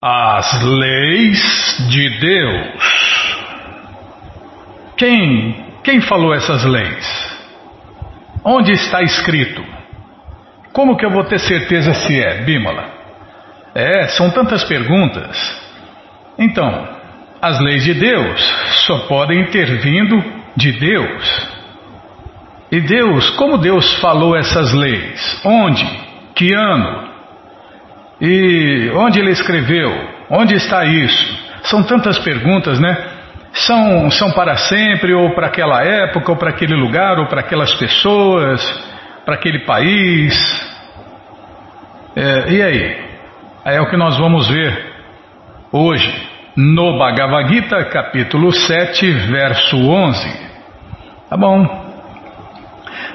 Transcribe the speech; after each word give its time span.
As 0.00 0.62
leis 0.62 1.88
de 1.90 2.20
Deus. 2.20 3.34
Quem, 4.96 5.66
quem 5.82 6.00
falou 6.00 6.32
essas 6.32 6.64
leis? 6.64 7.36
Onde 8.44 8.70
está 8.70 9.02
escrito? 9.02 9.60
Como 10.72 10.96
que 10.96 11.04
eu 11.04 11.10
vou 11.10 11.24
ter 11.24 11.40
certeza 11.40 11.94
se 11.94 12.16
é, 12.16 12.42
Bímola? 12.42 12.88
É, 13.74 14.06
são 14.06 14.30
tantas 14.30 14.62
perguntas. 14.62 15.36
Então, 16.38 16.88
as 17.42 17.58
leis 17.58 17.82
de 17.82 17.94
Deus 17.94 18.40
só 18.86 19.00
podem 19.08 19.46
ter 19.46 19.66
vindo 19.80 20.22
de 20.54 20.78
Deus. 20.78 21.48
E 22.70 22.80
Deus, 22.80 23.30
como 23.30 23.58
Deus 23.58 23.94
falou 23.94 24.36
essas 24.36 24.72
leis? 24.72 25.40
Onde? 25.44 25.84
Que 26.36 26.54
ano? 26.54 27.07
E 28.20 28.90
onde 28.94 29.20
ele 29.20 29.30
escreveu? 29.30 29.90
Onde 30.30 30.54
está 30.54 30.84
isso? 30.84 31.48
São 31.64 31.82
tantas 31.82 32.18
perguntas, 32.18 32.80
né? 32.80 32.96
São, 33.52 34.10
são 34.10 34.30
para 34.32 34.56
sempre, 34.56 35.14
ou 35.14 35.34
para 35.34 35.46
aquela 35.46 35.82
época, 35.82 36.32
ou 36.32 36.36
para 36.36 36.50
aquele 36.50 36.74
lugar, 36.74 37.18
ou 37.18 37.26
para 37.26 37.40
aquelas 37.40 37.72
pessoas, 37.74 38.62
para 39.24 39.34
aquele 39.34 39.60
país. 39.60 40.34
É, 42.14 42.52
e 42.52 42.62
aí? 42.62 43.08
É 43.64 43.80
o 43.80 43.88
que 43.88 43.96
nós 43.96 44.16
vamos 44.16 44.48
ver 44.48 44.92
hoje 45.72 46.28
no 46.56 46.98
Bhagavad 46.98 47.48
Gita, 47.52 47.84
capítulo 47.84 48.52
7, 48.52 49.10
verso 49.30 49.76
11. 49.76 50.48
Tá 51.30 51.36
bom. 51.36 51.87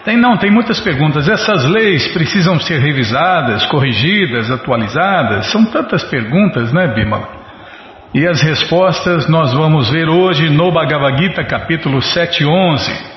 Tem 0.04 0.18
não, 0.18 0.38
tem 0.38 0.52
muitas 0.52 0.80
perguntas. 0.82 1.30
Essas 1.30 1.66
leis 1.66 2.08
precisam 2.10 2.60
ser 2.60 2.80
revisadas, 2.80 3.66
corrigidas, 3.68 4.52
atualizadas? 4.52 5.48
São 5.48 5.66
tantas 5.66 6.04
perguntas, 6.04 6.74
né, 6.74 6.88
Bimala? 6.88 7.42
E 8.14 8.28
as 8.28 8.42
respostas 8.42 9.28
nós 9.28 9.54
vamos 9.54 9.90
ver 9.90 10.08
hoje 10.08 10.50
no 10.50 10.72
Bhagavad 10.72 11.18
Gita, 11.18 11.44
capítulo 11.44 12.02
7, 12.02 12.46
11. 12.46 13.14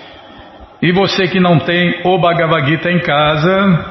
E 0.81 0.92
você 0.92 1.27
que 1.27 1.41
não 1.41 1.58
tem 1.58 2.00
o 2.05 2.19
Bhagavad 2.19 2.67
Gita 2.67 2.91
em 2.91 3.01
casa, 3.01 3.84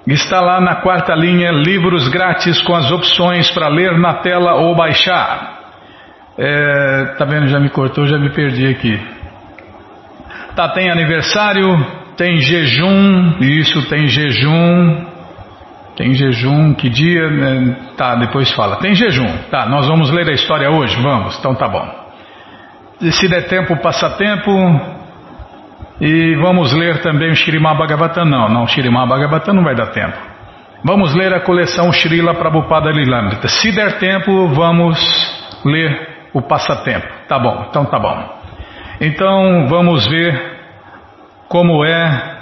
Está 0.06 0.40
lá 0.40 0.60
na 0.60 0.76
quarta 0.76 1.14
linha, 1.14 1.50
livros 1.50 2.08
grátis 2.08 2.60
com 2.62 2.74
as 2.74 2.90
opções 2.90 3.50
para 3.52 3.68
ler 3.68 3.98
na 3.98 4.14
tela 4.14 4.54
ou 4.54 4.74
baixar. 4.74 5.60
É, 6.36 7.14
tá 7.16 7.24
vendo, 7.24 7.46
já 7.46 7.58
me 7.58 7.70
cortou, 7.70 8.06
já 8.06 8.18
me 8.18 8.30
perdi 8.30 8.66
aqui. 8.66 9.00
Tá, 10.56 10.68
tem 10.68 10.90
aniversário, 10.90 11.86
tem 12.16 12.38
jejum, 12.38 13.38
isso, 13.40 13.88
tem 13.88 14.06
jejum. 14.08 15.12
Tem 15.96 16.12
jejum, 16.14 16.74
que 16.74 16.88
dia? 16.88 17.28
Né? 17.28 17.76
Tá, 17.96 18.14
depois 18.16 18.50
fala. 18.52 18.76
Tem 18.76 18.94
jejum. 18.94 19.28
Tá, 19.50 19.66
nós 19.66 19.86
vamos 19.86 20.10
ler 20.10 20.28
a 20.28 20.32
história 20.32 20.70
hoje? 20.70 21.00
Vamos, 21.00 21.38
então 21.38 21.54
tá 21.54 21.68
bom 21.68 22.01
se 23.10 23.28
der 23.28 23.48
tempo, 23.48 23.76
passatempo. 23.78 24.50
E 26.00 26.34
vamos 26.36 26.72
ler 26.72 27.00
também 27.00 27.30
o 27.30 27.34
Shirimá 27.34 27.74
Bhagavatam. 27.74 28.24
Não, 28.24 28.48
não, 28.48 28.66
Shirimá 28.66 29.06
Bhagavatam 29.06 29.54
não 29.54 29.64
vai 29.64 29.74
dar 29.74 29.88
tempo. 29.88 30.16
Vamos 30.84 31.14
ler 31.14 31.32
a 31.32 31.40
coleção 31.40 31.92
Srila 31.92 32.34
Prabhupada 32.34 32.90
Lilamrita. 32.90 33.46
Se 33.46 33.70
der 33.70 33.98
tempo, 33.98 34.48
vamos 34.48 34.98
ler 35.64 36.28
o 36.32 36.42
passatempo. 36.42 37.06
Tá 37.28 37.38
bom, 37.38 37.66
então 37.70 37.84
tá 37.84 38.00
bom. 38.00 38.42
Então 39.00 39.68
vamos 39.68 40.06
ver 40.08 40.58
como 41.48 41.84
é 41.84 42.32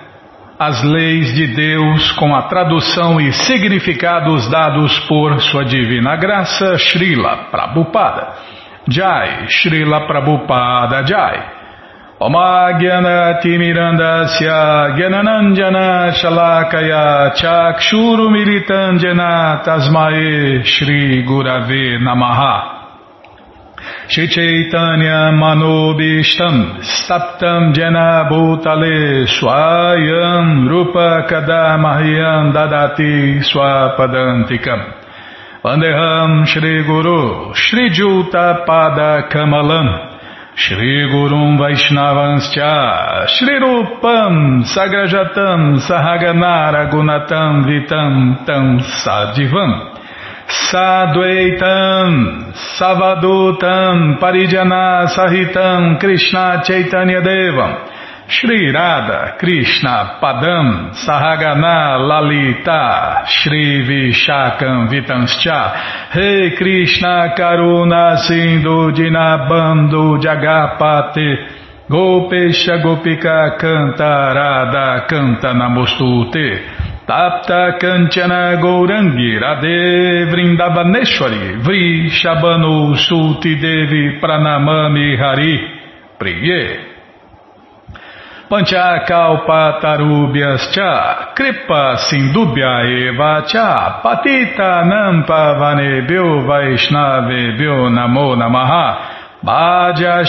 as 0.59 0.83
leis 0.83 1.35
de 1.35 1.49
Deus 1.49 2.13
com 2.13 2.35
a 2.35 2.43
tradução 2.43 3.21
e 3.21 3.33
significados 3.33 4.49
dados 4.51 4.99
por 5.01 5.41
sua 5.41 5.65
divina 5.65 6.17
graça 6.17 6.79
Srila 6.79 7.49
Prabhupada. 7.51 8.29
Jai, 8.89 9.47
Srila 9.49 10.07
Prabhupada 10.07 11.05
Jai. 11.05 11.61
Oma 12.23 12.77
Gyana 12.79 13.41
Timirandasya 13.41 14.93
Gyananandjana 14.93 16.13
Shalakaya 16.13 17.33
Chakshuru 17.35 18.29
Militanjana 18.29 19.63
Tasmae 19.65 20.63
Shri 20.63 21.25
Gurave 21.25 21.97
Namaha 21.97 22.77
Shri 24.09 24.29
Chaitanya 24.29 25.33
Manobishtam 25.33 26.83
Staptam 26.85 27.73
Jena 27.73 28.29
Bhutale 28.29 29.25
Vandeham 35.63 36.47
Shri 36.47 36.85
Guru 36.87 37.53
Shri 37.53 37.91
Juta 37.91 38.65
Pada 38.67 39.29
Kamalam. 39.31 40.09
Shri 40.57 41.07
Gurum 41.13 41.59
Vaishnavanscha 41.61 43.29
Shri 43.29 43.61
Rupam 43.61 44.65
Sagrajatam 44.65 45.77
Sahaganara 45.87 46.91
Gunatam 46.91 47.65
Vitam 47.69 48.47
Tam 48.47 48.81
Sadivam. 49.05 49.97
Sadvaitam 50.73 52.55
Savadutam 52.79 54.19
Parijana 54.19 55.09
Sahitam 55.15 56.01
Krishna 56.01 56.63
Chaitanya 56.65 57.21
Devam 57.21 57.90
Shri 58.31 58.71
Radha 58.71 59.37
Krishna 59.41 60.21
Padam 60.23 60.95
Sahagana 60.95 61.99
Lalita 61.99 63.27
Shri 63.27 63.83
Vishakam 63.83 64.87
Vitanscha 64.89 66.15
Rei 66.15 66.55
Krishna 66.57 67.35
Karuna 67.37 68.17
Sindhu 68.19 68.93
Dinabando 68.93 70.17
Jagapate 70.23 71.89
Gopesha 71.91 72.81
Gopika 72.81 73.59
Canta 73.59 74.33
Radha 74.33 75.09
Namostute 75.53 77.05
Tapta 77.05 77.79
Kanchana 77.81 78.61
Gourangi 78.63 79.41
Radhe 79.43 80.31
Vrindavaneshwari 80.31 81.61
Vri 81.65 82.09
Shabanu 82.09 82.95
Sulti 82.95 83.61
Devi 83.61 84.21
Pranamami 84.21 85.19
Hari 85.19 85.59
Priye 86.17 86.90
Panchakalpatarubhyas 88.51 90.75
cha. 90.75 90.93
Kripa 91.35 91.97
sindubhya 92.11 92.83
eva 92.83 93.43
cha. 93.47 94.01
Patita 94.03 94.85
nampa 94.85 95.55
vanebhyo 95.55 96.41
vaishnavebhyo 96.49 97.91
namo 97.91 98.37
namaha. 98.37 98.97
Bhaja 99.43 100.25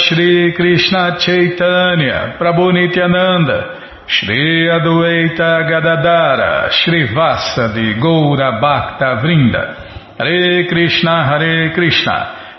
Krishna 0.56 1.18
Chaitanya 1.20 2.36
Prabhu 2.40 2.72
Nityananda 2.72 3.66
Shri 4.08 4.70
Adueita 4.70 5.64
Gadadara 5.68 6.72
Shri 6.72 7.08
Vasadi 7.08 7.94
Goura 8.00 8.62
Bhakta 8.62 9.16
Vrinda. 9.22 9.76
Hare 10.18 10.66
Krishna 10.70 11.26
Hare 11.26 11.72
Krishna 11.74 12.41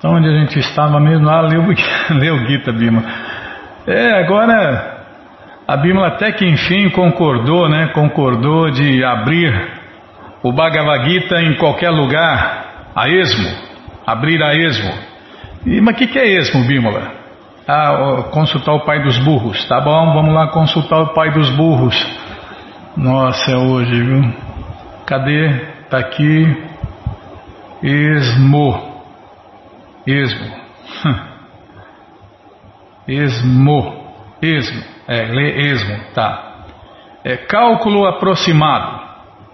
Então, 0.00 0.14
onde 0.14 0.26
a 0.26 0.32
gente 0.32 0.58
estava 0.58 0.98
mesmo, 0.98 1.26
lá, 1.26 1.42
leu, 1.42 1.62
leu 2.18 2.38
Gita, 2.46 2.72
Bima. 2.72 3.04
É, 3.86 4.24
agora 4.24 5.04
a 5.68 5.76
Bíblia 5.76 6.06
até 6.06 6.32
que 6.32 6.46
enfim 6.46 6.88
concordou, 6.88 7.68
né? 7.68 7.88
Concordou 7.88 8.70
de 8.70 9.04
abrir 9.04 9.52
o 10.42 10.52
Bhagavad 10.52 11.06
Gita 11.06 11.42
em 11.42 11.54
qualquer 11.58 11.90
lugar, 11.90 12.88
a 12.96 13.10
esmo, 13.10 13.46
abrir 14.06 14.42
a 14.42 14.54
esmo. 14.54 14.90
E, 15.66 15.82
mas 15.82 15.94
o 15.94 15.98
que, 15.98 16.06
que 16.06 16.18
é 16.18 16.28
esmo, 16.28 16.66
Bímola? 16.66 17.12
Ah, 17.68 18.24
consultar 18.32 18.72
o 18.72 18.80
pai 18.86 19.02
dos 19.02 19.18
burros. 19.18 19.62
Tá 19.68 19.82
bom, 19.82 20.14
vamos 20.14 20.32
lá 20.32 20.48
consultar 20.48 20.98
o 21.02 21.12
pai 21.12 21.30
dos 21.30 21.50
burros. 21.50 21.94
Nossa, 22.96 23.52
é 23.52 23.56
hoje, 23.56 24.02
viu? 24.02 24.32
Cadê? 25.04 25.50
Tá 25.90 25.98
aqui. 25.98 26.56
Esmo. 27.82 28.89
Esmo. 30.06 30.46
Esmo. 33.06 34.14
Esmo. 34.40 34.82
É, 35.08 35.24
lê 35.24 35.70
esmo, 35.72 35.98
tá. 36.14 36.50
É, 37.24 37.36
cálculo 37.36 38.06
aproximado. 38.06 39.00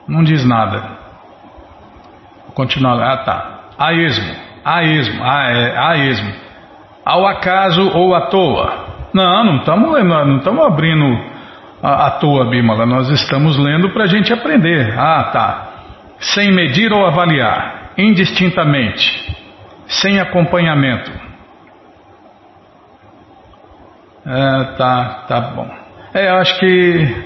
Não 0.07 0.23
diz 0.23 0.45
nada. 0.45 0.99
Continuar. 2.55 3.01
Ah, 3.01 3.17
tá. 3.19 3.61
A 3.79 3.93
esmo. 3.95 4.35
A 4.65 4.85
esmo. 4.85 5.25
A, 5.25 5.51
é, 5.51 5.79
a 5.79 5.97
esmo. 5.97 6.33
Ao 7.05 7.27
acaso 7.27 7.91
ou 7.95 8.15
à 8.15 8.27
toa. 8.29 8.87
Não, 9.15 9.45
não 9.45 9.57
estamos 9.57 10.05
não 10.05 10.37
estamos 10.39 10.67
abrindo 10.67 11.25
à, 11.83 12.07
à 12.07 12.11
toa, 12.13 12.51
Bímola. 12.51 12.85
Nós 12.85 13.09
estamos 13.09 13.57
lendo 13.57 13.91
para 13.91 14.05
a 14.05 14.09
gente 14.09 14.33
aprender. 14.33 14.95
Ah, 14.99 15.25
tá. 15.33 15.69
Sem 16.19 16.53
medir 16.53 16.93
ou 16.93 17.07
avaliar. 17.07 17.93
Indistintamente. 17.97 19.35
Sem 19.87 20.21
acompanhamento. 20.21 21.11
É, 24.27 24.65
tá, 24.77 25.25
tá 25.29 25.41
bom. 25.41 25.71
É, 26.13 26.29
eu 26.29 26.37
acho 26.37 26.59
que 26.59 27.25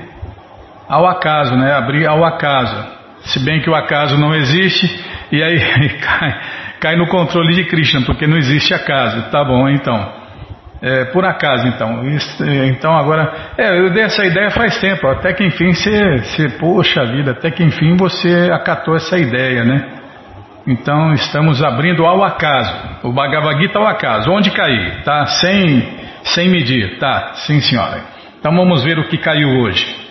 ao 0.89 1.07
acaso, 1.07 1.57
né? 1.57 1.73
Abrir 1.73 2.07
ao 2.07 2.25
acaso. 2.25 2.99
Se 3.23 3.39
bem 3.45 3.61
que 3.61 3.71
o 3.71 3.75
acaso 3.75 4.19
não 4.19 4.35
existe, 4.35 4.87
e 5.31 5.43
aí 5.43 5.59
cai, 6.01 6.41
cai 6.81 6.97
no 6.97 7.07
controle 7.07 7.55
de 7.55 7.65
Krishna, 7.65 8.03
porque 8.05 8.27
não 8.27 8.37
existe 8.37 8.75
acaso. 8.75 9.31
Tá 9.31 9.45
bom, 9.45 9.69
então. 9.69 10.21
É, 10.83 11.05
por 11.07 11.25
acaso, 11.25 11.69
então. 11.69 12.07
Isso, 12.09 12.45
então, 12.45 12.93
agora. 12.93 13.33
É, 13.57 13.79
eu 13.79 13.91
dei 13.91 14.03
essa 14.03 14.25
ideia 14.25 14.51
faz 14.51 14.79
tempo. 14.79 15.07
Até 15.07 15.33
que 15.33 15.45
enfim 15.45 15.73
você, 15.73 16.19
você. 16.19 16.49
Poxa 16.59 17.05
vida, 17.07 17.31
até 17.31 17.51
que 17.51 17.63
enfim 17.63 17.97
você 17.97 18.51
acatou 18.53 18.97
essa 18.97 19.17
ideia, 19.17 19.65
né? 19.65 20.00
Então, 20.67 21.13
estamos 21.15 21.63
abrindo 21.63 22.05
ao 22.05 22.23
acaso. 22.23 22.75
O 23.03 23.13
Bhagavad 23.13 23.61
Gita 23.61 23.79
ao 23.79 23.87
acaso. 23.87 24.31
Onde 24.31 24.51
cair? 24.51 25.03
Tá? 25.05 25.27
Sem, 25.27 25.89
sem 26.23 26.49
medir. 26.49 26.99
Tá? 26.99 27.33
Sim, 27.35 27.61
senhora. 27.61 28.03
Então, 28.39 28.55
vamos 28.55 28.85
ver 28.85 28.99
o 28.99 29.09
que 29.09 29.19
caiu 29.19 29.49
hoje. 29.61 30.11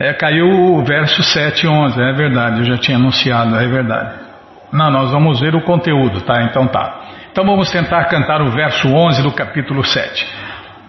É, 0.00 0.12
caiu 0.12 0.48
o 0.48 0.84
verso 0.84 1.22
7 1.22 1.64
e 1.64 1.68
11. 1.68 2.00
É 2.00 2.12
verdade, 2.12 2.60
eu 2.60 2.64
já 2.64 2.78
tinha 2.78 2.96
anunciado. 2.96 3.56
É 3.56 3.66
verdade. 3.66 4.28
Não, 4.72 4.90
nós 4.90 5.10
vamos 5.10 5.40
ver 5.40 5.56
o 5.56 5.62
conteúdo, 5.62 6.20
tá? 6.20 6.42
Então 6.42 6.66
tá. 6.68 7.00
Então 7.32 7.44
vamos 7.44 7.70
tentar 7.70 8.04
cantar 8.04 8.42
o 8.42 8.50
verso 8.50 8.86
11 8.88 9.22
do 9.22 9.32
capítulo 9.32 9.82
7. 9.82 10.26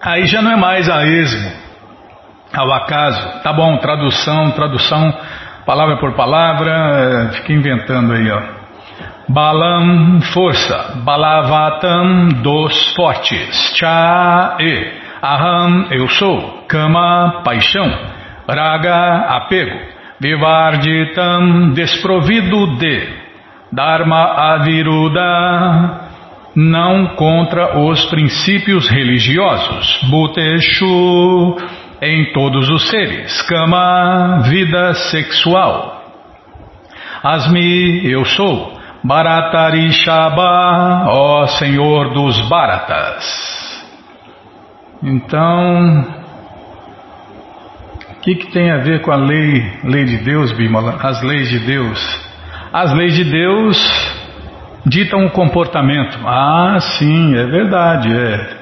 Aí 0.00 0.26
já 0.26 0.42
não 0.42 0.52
é 0.52 0.56
mais 0.56 0.88
a 0.88 1.06
esmo, 1.06 1.50
ao 2.54 2.72
acaso. 2.72 3.42
Tá 3.42 3.52
bom, 3.52 3.76
tradução, 3.78 4.50
tradução, 4.52 5.12
palavra 5.64 5.96
por 5.96 6.12
palavra, 6.12 7.30
fica 7.34 7.52
inventando 7.52 8.12
aí, 8.12 8.30
ó. 8.30 8.62
Balam, 9.28 10.20
força. 10.32 11.00
Balavatam, 11.04 12.28
dos 12.42 12.94
fortes. 12.94 13.74
Cha, 13.76 14.56
e. 14.60 14.92
Aham, 15.22 15.86
eu 15.90 16.08
sou. 16.08 16.64
Kama, 16.68 17.42
paixão. 17.44 17.88
Raga, 18.48 19.36
apego. 19.36 19.78
Vivarditam, 20.20 21.70
desprovido 21.70 22.76
de. 22.76 23.22
Dharma 23.72 24.52
aviruda, 24.54 26.10
não 26.54 27.14
contra 27.16 27.78
os 27.78 28.04
princípios 28.06 28.86
religiosos. 28.86 30.00
Bhuteshu, 30.10 31.56
em 32.02 32.32
todos 32.32 32.68
os 32.68 32.88
seres. 32.88 33.40
Kama, 33.42 34.40
vida 34.42 34.92
sexual. 34.94 36.02
Asmi, 37.22 38.10
eu 38.10 38.24
sou. 38.24 38.80
Bharatarishaba, 39.04 41.04
ó 41.06 41.46
Senhor 41.46 42.12
dos 42.12 42.40
Bharatas. 42.48 43.82
Então, 45.02 46.06
o 48.10 48.20
que, 48.20 48.36
que 48.36 48.52
tem 48.52 48.70
a 48.70 48.78
ver 48.78 49.02
com 49.02 49.12
a 49.12 49.16
lei, 49.16 49.72
lei 49.84 50.04
de 50.04 50.18
Deus, 50.18 50.52
Bimala? 50.52 50.98
As 51.02 51.22
leis 51.22 51.48
de 51.48 51.58
Deus. 51.60 52.32
As 52.72 52.92
leis 52.94 53.14
de 53.14 53.24
Deus 53.24 53.76
ditam 54.86 55.26
o 55.26 55.30
comportamento. 55.30 56.18
Ah, 56.24 56.78
sim, 56.80 57.36
é 57.36 57.46
verdade. 57.46 58.16
É, 58.16 58.61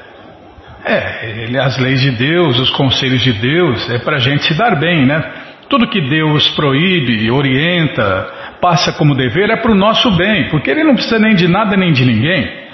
é 0.84 1.44
ele, 1.44 1.58
as 1.58 1.78
leis 1.78 2.00
de 2.00 2.10
Deus, 2.12 2.58
os 2.58 2.70
conselhos 2.70 3.20
de 3.22 3.32
Deus, 3.32 3.88
é 3.90 3.98
para 3.98 4.16
a 4.16 4.20
gente 4.20 4.44
se 4.44 4.54
dar 4.56 4.78
bem, 4.78 5.04
né? 5.04 5.22
Tudo 5.68 5.88
que 5.88 6.00
Deus 6.00 6.48
proíbe, 6.50 7.30
orienta, 7.30 8.56
passa 8.60 8.92
como 8.92 9.14
dever 9.14 9.50
é 9.50 9.56
para 9.56 9.70
o 9.70 9.74
nosso 9.74 10.10
bem, 10.16 10.48
porque 10.48 10.70
Ele 10.70 10.82
não 10.82 10.94
precisa 10.94 11.18
nem 11.18 11.34
de 11.34 11.46
nada 11.46 11.76
nem 11.76 11.92
de 11.92 12.04
ninguém. 12.04 12.68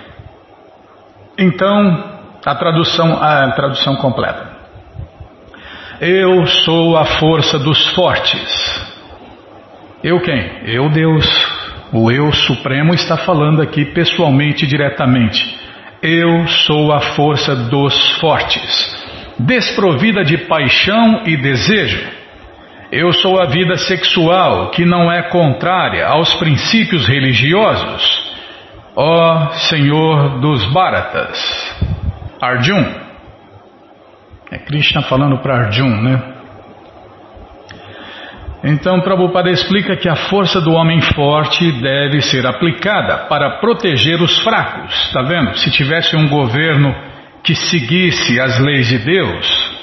Então, 1.39 2.17
a 2.45 2.55
tradução, 2.55 3.23
a 3.23 3.51
tradução 3.53 3.97
completa. 3.97 4.57
Eu 6.01 6.47
sou 6.47 6.97
a 6.97 7.05
força 7.05 7.59
dos 7.59 7.89
fortes. 7.95 8.87
Eu 10.03 10.21
quem? 10.21 10.63
Eu 10.65 10.89
Deus. 10.89 11.27
O 11.93 12.11
eu 12.11 12.33
supremo 12.33 12.95
está 12.95 13.17
falando 13.17 13.63
aqui 13.63 13.85
pessoalmente, 13.85 14.67
diretamente. 14.67 15.66
Eu 16.09 16.47
sou 16.47 16.93
a 16.93 17.01
força 17.01 17.57
dos 17.57 18.13
fortes, 18.21 18.97
desprovida 19.41 20.23
de 20.23 20.39
paixão 20.39 21.25
e 21.27 21.37
desejo. 21.37 22.01
Eu 22.93 23.13
sou 23.13 23.41
a 23.41 23.47
vida 23.47 23.77
sexual 23.77 24.71
que 24.71 24.85
não 24.85 25.11
é 25.11 25.23
contrária 25.31 26.07
aos 26.07 26.33
princípios 26.37 27.09
religiosos. 27.09 28.25
Ó 28.95 29.51
Senhor 29.69 30.39
dos 30.39 30.65
Bharatas. 30.73 31.77
Arjun. 32.41 32.85
É 34.53 34.59
Krishna 34.59 35.03
falando 35.03 35.39
para 35.39 35.57
Arjun, 35.57 36.03
né? 36.03 36.36
Então, 38.69 39.01
Prabhupada 39.01 39.49
explica 39.49 39.97
que 39.97 40.09
a 40.09 40.17
força 40.17 40.61
do 40.61 40.73
homem 40.73 41.01
forte 41.01 41.71
deve 41.81 42.21
ser 42.21 42.45
aplicada 42.45 43.29
para 43.29 43.61
proteger 43.61 44.21
os 44.21 44.41
fracos. 44.41 44.93
Está 45.07 45.23
vendo? 45.23 45.57
Se 45.57 45.71
tivesse 45.71 46.17
um 46.17 46.29
governo 46.29 46.93
que 47.45 47.55
seguisse 47.55 48.41
as 48.41 48.59
leis 48.59 48.89
de 48.89 48.99
Deus, 48.99 49.77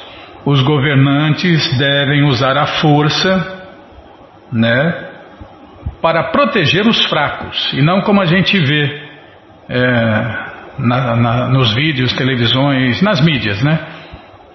os 0.45 0.61
governantes 0.61 1.77
devem 1.77 2.23
usar 2.23 2.57
a 2.57 2.65
força, 2.65 3.63
né, 4.51 5.11
para 6.01 6.31
proteger 6.31 6.85
os 6.85 7.05
fracos 7.05 7.71
e 7.71 7.81
não 7.81 8.01
como 8.01 8.21
a 8.21 8.25
gente 8.25 8.59
vê 8.59 9.01
é, 9.69 9.81
na, 10.77 11.15
na, 11.15 11.47
nos 11.47 11.73
vídeos, 11.73 12.11
televisões, 12.11 13.01
nas 13.01 13.21
mídias, 13.21 13.63
né? 13.63 13.79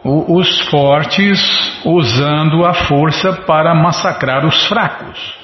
Os 0.04 0.60
fortes 0.68 1.40
usando 1.84 2.64
a 2.64 2.72
força 2.72 3.32
para 3.46 3.74
massacrar 3.74 4.46
os 4.46 4.66
fracos 4.66 5.34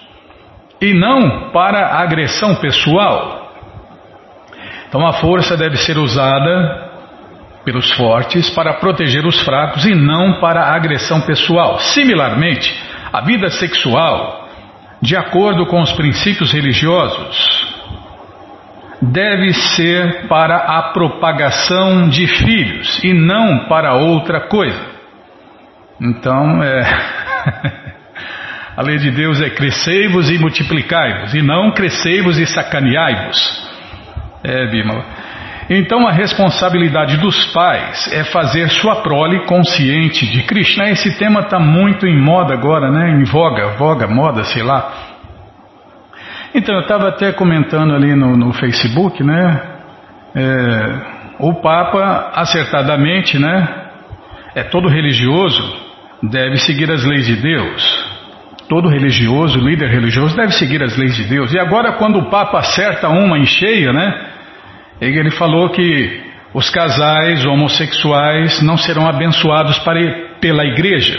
e 0.81 0.95
não 0.95 1.51
para 1.51 1.99
agressão 2.01 2.55
pessoal. 2.57 3.53
Então 4.89 5.07
a 5.07 5.15
força 5.15 5.57
deve 5.57 5.77
ser 5.77 5.99
usada 5.99 6.93
pelos 7.65 7.91
fortes 7.93 8.51
para 8.51 8.75
proteger 8.75 9.27
os 9.27 9.41
fracos 9.41 9.85
e 9.87 9.95
não 9.95 10.41
para 10.41 10.75
agressão 10.75 11.21
pessoal. 11.23 11.79
Similarmente, 11.81 12.73
a 13.13 13.21
vida 13.23 13.51
sexual, 13.51 14.49
de 15.01 15.17
acordo 15.17 15.67
com 15.67 15.81
os 15.81 15.93
princípios 15.93 16.53
religiosos, 16.53 17.74
deve 19.13 19.53
ser 19.53 20.27
para 20.29 20.57
a 20.57 20.93
propagação 20.93 22.09
de 22.09 22.27
filhos 22.27 23.03
e 23.03 23.13
não 23.13 23.69
para 23.69 23.95
outra 23.95 24.49
coisa. 24.49 24.95
Então, 26.01 26.63
é, 26.63 26.81
a 28.77 28.83
lei 28.83 28.99
de 28.99 29.11
Deus 29.11 29.41
é 29.41 29.51
crescei-vos 29.51 30.31
e 30.31 30.39
multiplicai-vos, 30.39 31.35
e 31.35 31.43
não 31.43 31.73
crescei-vos 31.73 32.39
e 32.39 32.47
sacaneai-vos. 32.47 33.65
É, 34.43 34.67
Bímola. 34.71 35.05
Então 35.71 36.07
a 36.07 36.13
responsabilidade 36.13 37.17
dos 37.17 37.47
pais 37.47 38.13
é 38.13 38.23
fazer 38.25 38.69
sua 38.69 38.97
prole 38.97 39.47
consciente 39.47 40.27
de 40.27 40.43
Krishna. 40.43 40.91
Esse 40.91 41.17
tema 41.17 41.41
está 41.41 41.59
muito 41.59 42.07
em 42.07 42.21
moda 42.21 42.53
agora, 42.53 42.91
né? 42.91 43.13
Em 43.13 43.25
voga, 43.25 43.69
voga, 43.79 44.07
moda, 44.07 44.45
sei 44.45 44.63
lá. 44.63 45.14
Então 46.55 46.77
eu 46.77 46.83
estava 46.83 47.09
até 47.09 47.33
comentando 47.33 47.93
ali 47.95 48.15
no, 48.15 48.37
no 48.37 48.53
Facebook, 48.53 49.25
né? 49.25 49.63
É, 50.37 51.15
o 51.41 51.55
Papa 51.55 52.31
acertadamente, 52.33 53.39
né? 53.39 53.69
É 54.55 54.63
todo 54.63 54.89
religioso 54.89 55.85
deve 56.23 56.57
seguir 56.59 56.91
as 56.91 57.05
leis 57.05 57.27
de 57.27 57.37
Deus. 57.37 58.15
Todo 58.69 58.89
religioso, 58.89 59.59
líder 59.59 59.91
religioso, 59.91 60.37
deve 60.37 60.53
seguir 60.53 60.83
as 60.83 60.97
leis 60.97 61.17
de 61.17 61.25
Deus. 61.25 61.53
E 61.53 61.59
agora, 61.59 61.95
quando 61.95 62.19
o 62.19 62.31
Papa 62.31 62.61
acerta 62.61 63.09
uma 63.09 63.37
em 63.37 63.45
cheia, 63.45 63.93
né? 63.93 64.31
Ele 65.01 65.33
falou 65.33 65.71
que 65.71 66.23
os 66.55 66.71
casais 66.71 67.45
homossexuais 67.45 68.63
não 68.63 68.77
serão 68.77 69.09
abençoados 69.09 69.79
para, 69.81 70.01
pela 70.41 70.65
igreja. 70.65 71.19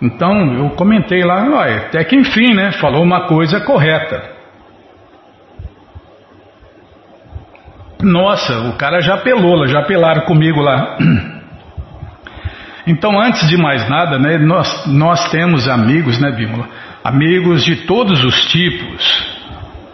Então 0.00 0.54
eu 0.54 0.70
comentei 0.70 1.24
lá, 1.24 1.44
até 1.64 2.04
que 2.04 2.14
enfim, 2.14 2.54
né? 2.54 2.70
Falou 2.72 3.02
uma 3.02 3.26
coisa 3.26 3.60
correta. 3.60 4.33
Nossa, 8.04 8.68
o 8.68 8.76
cara 8.76 9.00
já 9.00 9.14
apelou, 9.14 9.66
já 9.66 9.80
apelaram 9.80 10.22
comigo 10.22 10.60
lá. 10.60 10.98
Então, 12.86 13.18
antes 13.18 13.48
de 13.48 13.56
mais 13.56 13.88
nada, 13.88 14.18
né, 14.18 14.36
nós, 14.36 14.86
nós 14.86 15.30
temos 15.30 15.66
amigos, 15.66 16.20
né, 16.20 16.30
Bímola? 16.32 16.68
Amigos 17.02 17.64
de 17.64 17.76
todos 17.86 18.22
os 18.22 18.44
tipos. 18.52 19.26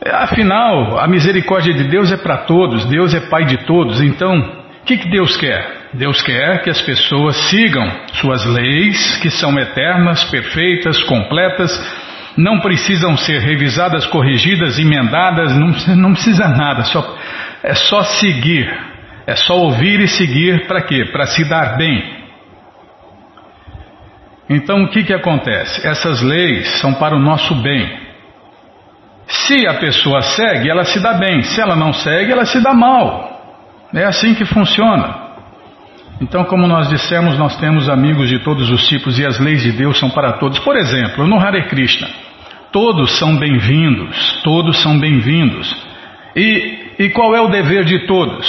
É, 0.04 0.10
afinal, 0.10 0.98
a 0.98 1.06
misericórdia 1.06 1.72
de 1.72 1.84
Deus 1.84 2.10
é 2.10 2.16
para 2.16 2.38
todos, 2.38 2.84
Deus 2.86 3.14
é 3.14 3.20
Pai 3.20 3.44
de 3.44 3.58
todos. 3.58 4.00
Então, 4.00 4.36
o 4.82 4.84
que, 4.84 4.96
que 4.96 5.08
Deus 5.08 5.36
quer? 5.36 5.88
Deus 5.94 6.20
quer 6.20 6.62
que 6.62 6.70
as 6.70 6.82
pessoas 6.82 7.36
sigam 7.48 7.88
suas 8.14 8.44
leis, 8.44 9.18
que 9.18 9.30
são 9.30 9.56
eternas, 9.56 10.24
perfeitas, 10.24 11.00
completas, 11.04 11.70
não 12.36 12.60
precisam 12.60 13.16
ser 13.16 13.40
revisadas, 13.40 14.06
corrigidas, 14.06 14.78
emendadas, 14.78 15.56
não, 15.56 15.68
não 15.96 16.12
precisa 16.12 16.48
nada, 16.48 16.84
só, 16.84 17.16
é 17.62 17.74
só 17.74 18.02
seguir, 18.02 18.72
é 19.26 19.36
só 19.36 19.54
ouvir 19.54 20.00
e 20.00 20.08
seguir 20.08 20.66
para 20.66 20.82
quê? 20.82 21.06
Para 21.12 21.26
se 21.26 21.44
dar 21.48 21.76
bem. 21.76 22.20
Então 24.48 24.82
o 24.82 24.88
que, 24.88 25.04
que 25.04 25.14
acontece? 25.14 25.86
Essas 25.86 26.20
leis 26.22 26.66
são 26.80 26.94
para 26.94 27.14
o 27.14 27.20
nosso 27.20 27.54
bem. 27.56 28.00
Se 29.26 29.66
a 29.66 29.74
pessoa 29.74 30.22
segue, 30.22 30.68
ela 30.68 30.84
se 30.84 30.98
dá 31.00 31.14
bem. 31.14 31.42
Se 31.42 31.60
ela 31.60 31.76
não 31.76 31.92
segue, 31.92 32.32
ela 32.32 32.44
se 32.44 32.60
dá 32.60 32.74
mal. 32.74 33.30
É 33.94 34.04
assim 34.04 34.34
que 34.34 34.44
funciona. 34.44 35.30
Então, 36.20 36.44
como 36.44 36.66
nós 36.66 36.88
dissemos, 36.88 37.38
nós 37.38 37.56
temos 37.56 37.88
amigos 37.88 38.28
de 38.28 38.40
todos 38.40 38.68
os 38.70 38.86
tipos 38.88 39.18
e 39.18 39.24
as 39.24 39.38
leis 39.38 39.62
de 39.62 39.72
Deus 39.72 39.98
são 39.98 40.10
para 40.10 40.32
todos. 40.34 40.58
Por 40.58 40.76
exemplo, 40.76 41.26
no 41.26 41.38
Hare 41.38 41.68
Krishna, 41.68 42.08
todos 42.72 43.18
são 43.18 43.36
bem-vindos, 43.36 44.40
todos 44.42 44.82
são 44.82 44.98
bem-vindos. 44.98 45.74
E, 46.36 46.89
e 47.00 47.08
qual 47.08 47.34
é 47.34 47.40
o 47.40 47.48
dever 47.48 47.82
de 47.86 48.06
todos? 48.06 48.46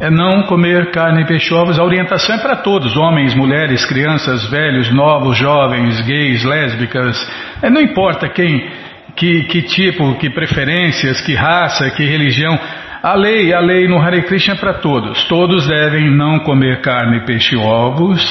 É 0.00 0.08
não 0.08 0.44
comer 0.44 0.90
carne 0.90 1.20
e 1.20 1.26
peixe 1.26 1.52
ovos. 1.52 1.78
A 1.78 1.84
orientação 1.84 2.36
é 2.36 2.38
para 2.38 2.56
todos: 2.56 2.96
homens, 2.96 3.34
mulheres, 3.34 3.84
crianças, 3.84 4.48
velhos, 4.48 4.90
novos, 4.90 5.36
jovens, 5.36 6.00
gays, 6.00 6.44
lésbicas. 6.44 7.30
É, 7.60 7.68
não 7.68 7.82
importa 7.82 8.26
quem 8.26 8.70
que, 9.14 9.44
que 9.44 9.62
tipo, 9.62 10.14
que 10.14 10.30
preferências, 10.30 11.20
que 11.20 11.34
raça, 11.34 11.90
que 11.90 12.04
religião. 12.04 12.58
A 13.02 13.14
lei, 13.14 13.52
a 13.52 13.60
lei 13.60 13.86
no 13.86 14.00
Hare 14.00 14.22
Krishna 14.22 14.54
é 14.54 14.56
para 14.56 14.74
todos. 14.74 15.24
Todos 15.24 15.66
devem 15.66 16.10
não 16.10 16.38
comer 16.38 16.80
carne, 16.80 17.26
peixe 17.26 17.54
e 17.54 17.58
ovos, 17.58 18.24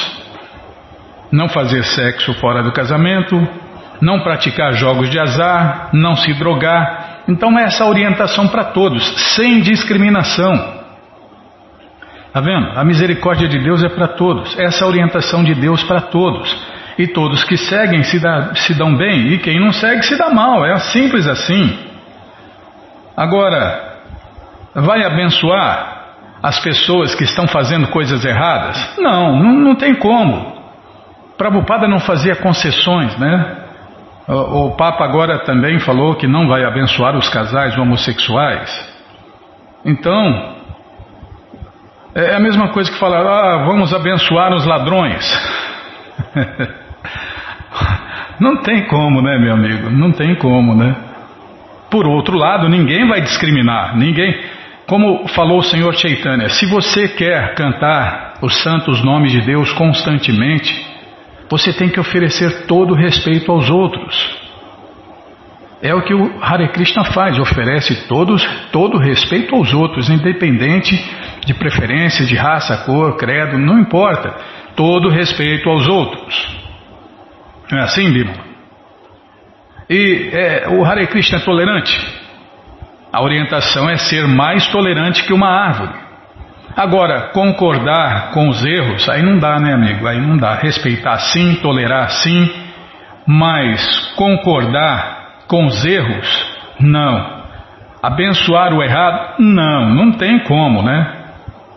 não 1.32 1.48
fazer 1.48 1.84
sexo 1.84 2.34
fora 2.36 2.64
do 2.64 2.72
casamento, 2.72 3.48
não 4.02 4.22
praticar 4.22 4.74
jogos 4.74 5.12
de 5.12 5.20
azar, 5.20 5.90
não 5.94 6.16
se 6.16 6.34
drogar. 6.34 7.07
Então, 7.28 7.58
essa 7.60 7.86
orientação 7.86 8.48
para 8.48 8.66
todos, 8.66 9.04
sem 9.36 9.60
discriminação. 9.62 10.78
Está 12.28 12.40
vendo? 12.40 12.80
A 12.80 12.86
misericórdia 12.86 13.48
de 13.48 13.60
Deus 13.60 13.84
é 13.84 13.90
para 13.90 14.08
todos. 14.10 14.58
Essa 14.58 14.86
é 14.86 14.88
orientação 14.88 15.44
de 15.44 15.54
Deus 15.56 15.84
para 15.84 16.02
todos. 16.02 16.56
E 16.98 17.08
todos 17.08 17.44
que 17.44 17.58
seguem 17.58 18.04
se, 18.04 18.20
dá, 18.20 18.56
se 18.56 18.74
dão 18.74 18.96
bem, 18.96 19.34
e 19.34 19.38
quem 19.40 19.60
não 19.60 19.72
segue 19.72 20.04
se 20.04 20.18
dá 20.18 20.30
mal. 20.30 20.66
É 20.66 20.78
simples 20.78 21.28
assim. 21.28 21.78
Agora, 23.16 23.98
vai 24.74 25.04
abençoar 25.04 25.98
as 26.42 26.60
pessoas 26.60 27.16
que 27.16 27.24
estão 27.24 27.48
fazendo 27.48 27.88
coisas 27.88 28.24
erradas? 28.24 28.98
Não, 28.98 29.38
não, 29.38 29.54
não 29.60 29.76
tem 29.76 29.96
como. 29.96 30.56
Prabhupada 31.38 31.88
não 31.88 32.00
fazia 32.00 32.36
concessões, 32.36 33.18
né? 33.18 33.67
O, 34.28 34.72
Papa 34.72 35.06
agora 35.06 35.40
também 35.40 35.80
falou 35.80 36.16
que 36.16 36.28
não 36.28 36.50
vai 36.50 36.66
abençoar 36.66 37.16
os 37.16 37.30
casais 37.30 37.78
homossexuais. 37.78 38.70
Então, 39.86 40.56
é 42.14 42.36
a 42.36 42.40
mesma 42.40 42.70
coisa 42.70 42.92
que 42.92 43.00
falar, 43.00 43.22
ah, 43.22 43.66
vamos 43.66 43.94
abençoar 43.94 44.54
os 44.54 44.66
ladrões. 44.66 45.26
Não 48.40 48.58
tem 48.58 48.86
como, 48.86 49.20
né, 49.20 49.40
meu 49.40 49.54
amigo? 49.54 49.90
Não 49.90 50.12
tem 50.12 50.36
como, 50.36 50.76
né? 50.76 50.96
Por 51.90 52.06
outro 52.06 52.38
lado, 52.38 52.70
ninguém 52.70 53.08
vai 53.08 53.20
discriminar, 53.20 53.98
ninguém. 53.98 54.40
Como 54.86 55.28
falou 55.30 55.58
o 55.58 55.64
Senhor 55.64 55.94
Chaitanya, 55.96 56.48
se 56.50 56.68
você 56.68 57.08
quer 57.08 57.56
cantar 57.56 58.36
os 58.42 58.62
santos 58.62 59.04
nomes 59.04 59.32
de 59.32 59.42
Deus 59.42 59.74
constantemente, 59.74 60.86
você 61.50 61.74
tem 61.74 61.90
que 61.90 62.00
oferecer 62.00 62.66
todo 62.66 62.92
o 62.92 62.96
respeito 62.96 63.52
aos 63.52 63.70
outros. 63.70 64.48
É 65.82 65.94
o 65.94 66.02
que 66.02 66.14
o 66.14 66.44
Hare 66.44 66.70
Krishna 66.70 67.04
faz, 67.06 67.38
oferece 67.38 68.08
todos, 68.08 68.44
todo 68.72 68.98
respeito 68.98 69.56
aos 69.56 69.74
outros, 69.74 70.10
independente 70.10 70.96
de 71.46 71.54
preferência, 71.54 72.26
de 72.26 72.36
raça, 72.36 72.84
cor, 72.86 73.16
credo, 73.16 73.58
não 73.58 73.80
importa. 73.80 74.36
Todo 74.76 75.10
respeito 75.10 75.70
aos 75.70 75.88
outros. 75.88 76.58
Não 77.72 77.80
é 77.80 77.84
assim, 77.84 78.12
Bima? 78.12 78.34
E 79.90 80.30
é, 80.34 80.68
o 80.70 80.84
Hare 80.84 81.08
Krishna 81.08 81.38
é 81.38 81.42
tolerante? 81.42 81.96
A 83.14 83.22
orientação 83.22 83.90
é 83.90 83.98
ser 83.98 84.28
mais 84.28 84.68
tolerante 84.68 85.24
que 85.24 85.34
uma 85.34 85.48
árvore. 85.48 86.07
Agora, 86.78 87.32
concordar 87.34 88.30
com 88.34 88.50
os 88.50 88.64
erros, 88.64 89.10
aí 89.10 89.24
não 89.24 89.40
dá, 89.40 89.60
né, 89.60 89.74
amigo? 89.74 90.08
Aí 90.08 90.22
não 90.22 90.38
dá. 90.38 90.54
Respeitar 90.54 91.18
sim, 91.18 91.56
tolerar 91.56 92.08
sim, 92.12 92.54
mas 93.26 94.14
concordar 94.16 95.46
com 95.48 95.66
os 95.66 95.84
erros, 95.84 96.56
não. 96.80 97.38
Abençoar 98.04 98.76
o 98.76 98.84
errado, 98.84 99.40
não, 99.40 99.90
não 99.90 100.12
tem 100.12 100.44
como, 100.44 100.84
né? 100.84 101.16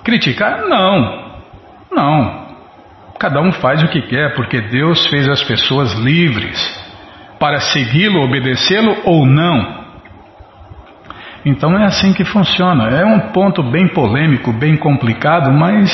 Criticar, 0.04 0.66
não, 0.68 1.32
não. 1.90 2.48
Cada 3.18 3.40
um 3.40 3.52
faz 3.52 3.82
o 3.82 3.88
que 3.88 4.02
quer, 4.02 4.34
porque 4.34 4.60
Deus 4.60 5.06
fez 5.06 5.26
as 5.30 5.42
pessoas 5.42 5.94
livres 5.94 6.58
para 7.38 7.58
segui-lo, 7.58 8.22
obedecê-lo 8.22 8.98
ou 9.06 9.24
não. 9.24 9.79
Então 11.44 11.78
é 11.78 11.84
assim 11.84 12.12
que 12.12 12.24
funciona. 12.24 12.88
É 12.88 13.04
um 13.04 13.32
ponto 13.32 13.62
bem 13.62 13.88
polêmico, 13.88 14.52
bem 14.52 14.76
complicado, 14.76 15.52
mas 15.52 15.90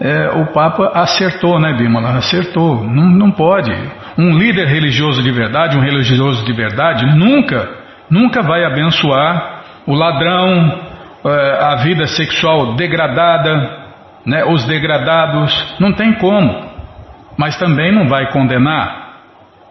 é, 0.00 0.28
o 0.30 0.46
Papa 0.52 0.90
acertou, 0.94 1.58
né, 1.58 1.72
Bímola? 1.72 2.18
Acertou. 2.18 2.84
Não, 2.84 3.04
não 3.04 3.30
pode. 3.30 3.72
Um 4.18 4.36
líder 4.36 4.66
religioso 4.66 5.22
de 5.22 5.30
verdade, 5.30 5.76
um 5.76 5.80
religioso 5.80 6.44
de 6.44 6.52
verdade, 6.52 7.06
nunca, 7.16 7.68
nunca 8.10 8.42
vai 8.42 8.64
abençoar 8.64 9.62
o 9.86 9.94
ladrão, 9.94 10.80
é, 11.24 11.64
a 11.64 11.76
vida 11.76 12.06
sexual 12.06 12.74
degradada, 12.74 13.86
né, 14.24 14.44
os 14.44 14.64
degradados, 14.64 15.76
não 15.78 15.92
tem 15.92 16.12
como. 16.14 16.66
Mas 17.38 17.56
também 17.56 17.92
não 17.92 18.08
vai 18.08 18.30
condenar, 18.32 19.06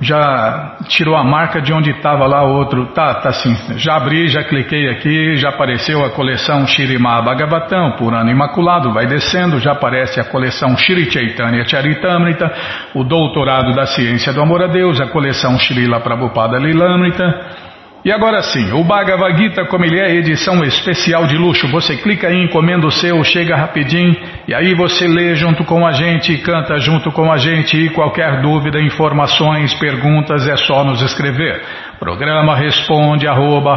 já 0.00 0.76
tirou 0.88 1.16
a 1.16 1.24
marca 1.24 1.60
de 1.60 1.72
onde 1.72 1.90
estava 1.90 2.26
lá 2.26 2.42
outro. 2.42 2.86
Tá, 2.86 3.14
tá 3.14 3.30
assim. 3.30 3.54
Já 3.76 3.96
abri, 3.96 4.28
já 4.28 4.44
cliquei 4.44 4.88
aqui, 4.88 5.36
já 5.36 5.48
apareceu 5.50 6.04
a 6.04 6.10
coleção 6.10 6.66
Shirimá 6.66 7.20
Bhagavatam, 7.22 7.92
Purana 7.96 8.30
Imaculado, 8.30 8.92
vai 8.92 9.06
descendo, 9.06 9.58
já 9.58 9.72
aparece 9.72 10.20
a 10.20 10.24
coleção 10.24 10.76
Shri 10.76 11.10
Chaitanya 11.10 11.66
Charitamrita, 11.66 12.52
o 12.94 13.04
Doutorado 13.04 13.74
da 13.74 13.86
Ciência 13.86 14.32
do 14.32 14.40
Amor 14.40 14.62
a 14.62 14.68
Deus, 14.68 15.00
a 15.00 15.06
coleção 15.08 15.58
Srila 15.58 16.00
Prabhupada 16.00 16.58
Lilamrita. 16.58 17.67
E 18.08 18.10
agora 18.10 18.40
sim, 18.40 18.72
o 18.72 18.82
Bhagavad 18.84 19.36
Gita, 19.36 19.66
como 19.66 19.84
ele 19.84 20.00
é 20.00 20.14
edição 20.14 20.64
especial 20.64 21.26
de 21.26 21.36
luxo, 21.36 21.68
você 21.68 21.94
clica 21.94 22.28
aí, 22.28 22.42
encomenda 22.42 22.86
o 22.86 22.90
seu, 22.90 23.22
chega 23.22 23.54
rapidinho, 23.54 24.16
e 24.48 24.54
aí 24.54 24.74
você 24.74 25.06
lê 25.06 25.34
junto 25.34 25.62
com 25.62 25.86
a 25.86 25.92
gente, 25.92 26.38
canta 26.38 26.78
junto 26.78 27.12
com 27.12 27.30
a 27.30 27.36
gente, 27.36 27.76
e 27.76 27.90
qualquer 27.90 28.40
dúvida, 28.40 28.80
informações, 28.80 29.74
perguntas, 29.74 30.48
é 30.48 30.56
só 30.56 30.82
nos 30.84 31.02
escrever. 31.02 31.60
Programa 31.98 32.56
responde 32.56 33.28
arroba, 33.28 33.76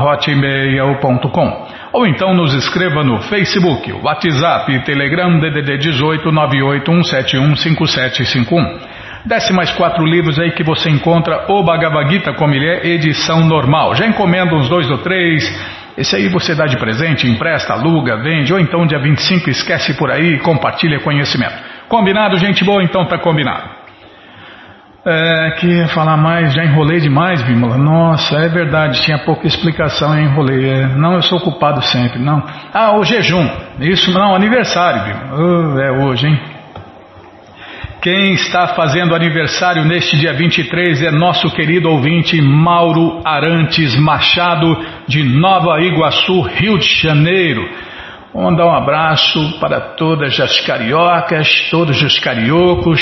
ou 1.91 2.07
então 2.07 2.33
nos 2.33 2.53
escreva 2.53 3.03
no 3.03 3.19
Facebook, 3.23 3.91
WhatsApp, 3.91 4.79
Telegram, 4.85 5.39
DDD 5.39 5.77
18 5.77 6.31
981715751. 6.31 8.90
Desce 9.25 9.53
mais 9.53 9.71
quatro 9.71 10.03
livros 10.03 10.39
aí 10.39 10.51
que 10.51 10.63
você 10.63 10.89
encontra 10.89 11.45
o 11.47 11.63
Bhagavad 11.63 12.09
Gita 12.11 12.33
como 12.33 12.55
ele 12.55 12.67
é, 12.67 12.87
edição 12.87 13.45
normal. 13.45 13.95
Já 13.95 14.07
encomenda 14.07 14.55
uns 14.55 14.67
dois 14.67 14.89
ou 14.89 14.97
três. 14.97 15.43
Esse 15.97 16.15
aí 16.15 16.27
você 16.29 16.55
dá 16.55 16.65
de 16.65 16.77
presente, 16.77 17.27
empresta, 17.27 17.73
aluga, 17.73 18.17
vende, 18.17 18.51
ou 18.51 18.59
então 18.59 18.87
dia 18.87 18.99
25 18.99 19.49
esquece 19.49 19.93
por 19.95 20.09
aí 20.09 20.35
e 20.35 20.39
compartilha 20.39 20.99
conhecimento. 21.01 21.53
Combinado, 21.87 22.37
gente 22.37 22.63
boa? 22.63 22.83
Então 22.83 23.05
tá 23.05 23.17
combinado. 23.19 23.81
É, 25.03 25.51
que 25.59 25.87
falar 25.87 26.15
mais, 26.15 26.53
já 26.53 26.63
enrolei 26.63 26.99
demais, 26.99 27.41
Bímola. 27.41 27.75
Nossa, 27.75 28.37
é 28.37 28.47
verdade, 28.47 29.01
tinha 29.01 29.17
pouca 29.19 29.47
explicação, 29.47 30.15
eu 30.15 30.23
enrolei. 30.23 30.69
É, 30.69 30.87
não, 30.87 31.15
eu 31.15 31.23
sou 31.23 31.39
ocupado 31.39 31.81
sempre, 31.81 32.19
não. 32.19 32.43
Ah, 32.73 32.97
o 32.97 33.03
jejum. 33.03 33.47
Isso, 33.79 34.11
não, 34.11 34.35
aniversário, 34.35 35.03
Bímola. 35.03 35.83
É 35.83 35.91
hoje, 35.91 36.27
hein? 36.27 36.39
Quem 38.01 38.33
está 38.33 38.69
fazendo 38.69 39.13
aniversário 39.13 39.85
neste 39.85 40.17
dia 40.17 40.33
23 40.33 41.03
é 41.03 41.11
nosso 41.11 41.51
querido 41.51 41.87
ouvinte 41.87 42.41
Mauro 42.41 43.21
Arantes 43.23 43.95
Machado, 43.95 44.75
de 45.07 45.23
Nova 45.23 45.79
Iguaçu, 45.79 46.41
Rio 46.41 46.79
de 46.79 46.95
Janeiro. 46.95 47.63
Vamos 48.33 48.57
dar 48.57 48.65
um 48.65 48.73
abraço 48.73 49.59
para 49.59 49.79
todas 49.79 50.39
as 50.39 50.59
cariocas, 50.61 51.69
todos 51.69 52.01
os 52.01 52.17
cariocos, 52.17 52.99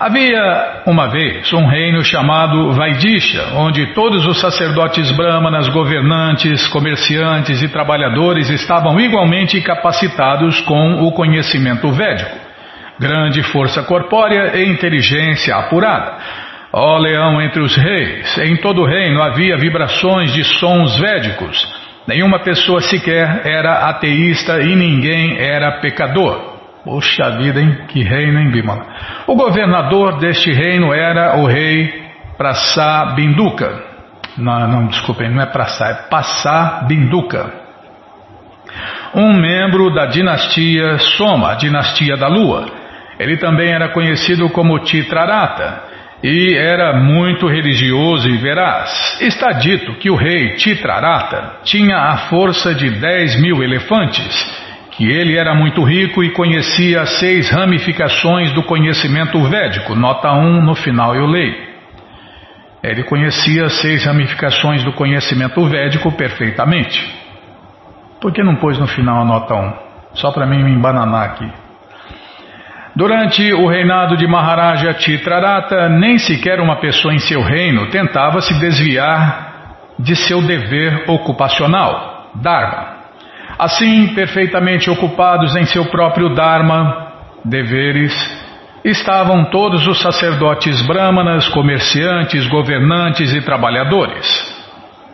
Havia 0.00 0.82
uma 0.86 1.08
vez 1.08 1.52
um 1.52 1.64
reino 1.64 2.02
chamado 2.02 2.72
Vaidisha, 2.72 3.52
onde 3.54 3.94
todos 3.94 4.26
os 4.26 4.40
sacerdotes 4.40 5.12
brahmanas, 5.12 5.68
governantes, 5.68 6.66
comerciantes 6.66 7.62
e 7.62 7.68
trabalhadores 7.68 8.50
estavam 8.50 8.98
igualmente 8.98 9.60
capacitados 9.60 10.60
com 10.62 11.04
o 11.04 11.12
conhecimento 11.12 11.88
védico, 11.92 12.36
grande 12.98 13.44
força 13.44 13.84
corpórea 13.84 14.56
e 14.56 14.68
inteligência 14.68 15.54
apurada 15.54 16.18
Ó 16.72 16.96
leão 16.96 17.40
entre 17.42 17.60
os 17.60 17.76
reis, 17.76 18.38
em 18.38 18.56
todo 18.56 18.80
o 18.80 18.86
reino 18.86 19.22
havia 19.22 19.58
vibrações 19.58 20.32
de 20.32 20.42
sons 20.42 20.98
védicos. 20.98 21.68
Nenhuma 22.06 22.38
pessoa 22.38 22.80
sequer 22.80 23.42
era 23.44 23.90
ateísta 23.90 24.60
e 24.62 24.74
ninguém 24.74 25.38
era 25.38 25.80
pecador. 25.80 26.50
Poxa 26.82 27.30
vida, 27.36 27.60
hein? 27.60 27.84
Que 27.88 28.02
reino, 28.02 28.40
hein, 28.40 28.50
Bimala? 28.50 28.86
O 29.26 29.36
governador 29.36 30.18
deste 30.18 30.50
reino 30.50 30.94
era 30.94 31.36
o 31.36 31.46
rei 31.46 31.92
Prasá 32.38 33.12
Binduka. 33.14 33.92
Não, 34.38 34.66
não, 34.66 34.86
desculpem, 34.86 35.30
não 35.30 35.42
é 35.42 35.46
Prasá, 35.46 35.88
é 35.88 36.08
Passá 36.08 36.84
Binduka. 36.88 37.52
Um 39.14 39.34
membro 39.34 39.92
da 39.92 40.06
dinastia 40.06 40.96
Soma, 40.98 41.52
a 41.52 41.54
dinastia 41.54 42.16
da 42.16 42.28
lua. 42.28 42.66
Ele 43.18 43.36
também 43.36 43.70
era 43.70 43.90
conhecido 43.90 44.48
como 44.48 44.78
Titrarata 44.78 45.91
e 46.22 46.54
era 46.56 46.92
muito 47.00 47.48
religioso 47.48 48.28
e 48.28 48.36
veraz. 48.36 49.18
Está 49.20 49.52
dito 49.52 49.94
que 49.94 50.08
o 50.08 50.14
rei 50.14 50.54
Titrarata 50.54 51.60
tinha 51.64 51.96
a 51.96 52.16
força 52.28 52.72
de 52.74 52.90
10 52.90 53.40
mil 53.40 53.62
elefantes, 53.62 54.24
que 54.92 55.10
ele 55.10 55.36
era 55.36 55.54
muito 55.54 55.82
rico 55.82 56.22
e 56.22 56.30
conhecia 56.30 57.00
as 57.00 57.18
seis 57.18 57.50
ramificações 57.50 58.52
do 58.52 58.62
conhecimento 58.62 59.42
védico. 59.44 59.96
Nota 59.96 60.32
1 60.32 60.62
no 60.62 60.74
final 60.76 61.16
eu 61.16 61.26
leio. 61.26 61.72
Ele 62.82 63.02
conhecia 63.04 63.64
as 63.64 63.74
seis 63.74 64.04
ramificações 64.04 64.84
do 64.84 64.92
conhecimento 64.92 65.64
védico 65.66 66.12
perfeitamente. 66.12 67.00
Por 68.20 68.32
que 68.32 68.42
não 68.42 68.56
pôs 68.56 68.78
no 68.78 68.86
final 68.86 69.22
a 69.22 69.24
nota 69.24 69.54
1? 69.54 69.72
Só 70.14 70.30
para 70.30 70.46
mim 70.46 70.62
me 70.62 70.70
embananar 70.70 71.30
aqui. 71.30 71.61
Durante 72.94 73.50
o 73.54 73.66
reinado 73.66 74.18
de 74.18 74.26
Maharaja 74.26 74.92
Titrarata, 74.92 75.88
nem 75.88 76.18
sequer 76.18 76.60
uma 76.60 76.76
pessoa 76.76 77.14
em 77.14 77.18
seu 77.18 77.42
reino 77.42 77.88
tentava 77.88 78.42
se 78.42 78.52
desviar 78.60 79.52
de 79.98 80.14
seu 80.14 80.42
dever 80.42 81.04
ocupacional, 81.08 82.30
Dharma. 82.34 82.96
Assim, 83.58 84.08
perfeitamente 84.08 84.90
ocupados 84.90 85.56
em 85.56 85.64
seu 85.64 85.86
próprio 85.86 86.34
Dharma, 86.34 87.12
deveres, 87.42 88.12
estavam 88.84 89.46
todos 89.46 89.86
os 89.86 89.98
sacerdotes 90.00 90.82
brahmanas, 90.82 91.48
comerciantes, 91.48 92.46
governantes 92.46 93.32
e 93.32 93.40
trabalhadores. 93.40 94.52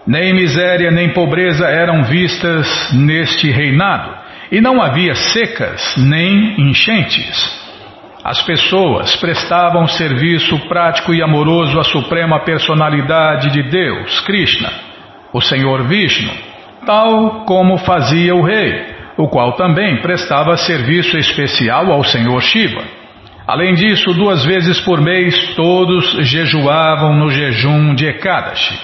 Nem 0.05 0.35
miséria 0.35 0.91
nem 0.91 1.13
pobreza 1.13 1.69
eram 1.69 2.03
vistas 2.05 2.93
neste 2.93 3.51
reinado, 3.51 4.17
e 4.51 4.61
não 4.61 4.83
havia 4.83 5.15
secas 5.15 5.95
nem 5.97 6.61
enchentes. 6.61 7.58
As 8.29 8.43
pessoas 8.43 9.17
prestavam 9.17 9.87
serviço 9.87 10.59
prático 10.69 11.15
e 11.15 11.23
amoroso 11.23 11.81
à 11.81 11.83
suprema 11.83 12.39
personalidade 12.41 13.51
de 13.51 13.63
Deus, 13.71 14.21
Krishna, 14.21 14.69
o 15.33 15.41
Senhor 15.41 15.85
Vishnu, 15.85 16.31
tal 16.85 17.47
como 17.47 17.79
fazia 17.79 18.35
o 18.35 18.43
rei, 18.43 18.85
o 19.17 19.29
qual 19.29 19.55
também 19.55 20.03
prestava 20.03 20.59
serviço 20.59 21.17
especial 21.17 21.91
ao 21.91 22.05
Senhor 22.05 22.39
Shiva. 22.43 22.85
Além 23.47 23.73
disso, 23.73 24.13
duas 24.13 24.45
vezes 24.45 24.79
por 24.83 25.01
mês 25.01 25.55
todos 25.55 26.29
jejuavam 26.29 27.17
no 27.17 27.31
jejum 27.31 27.95
de 27.95 28.09
Ekadashi. 28.09 28.79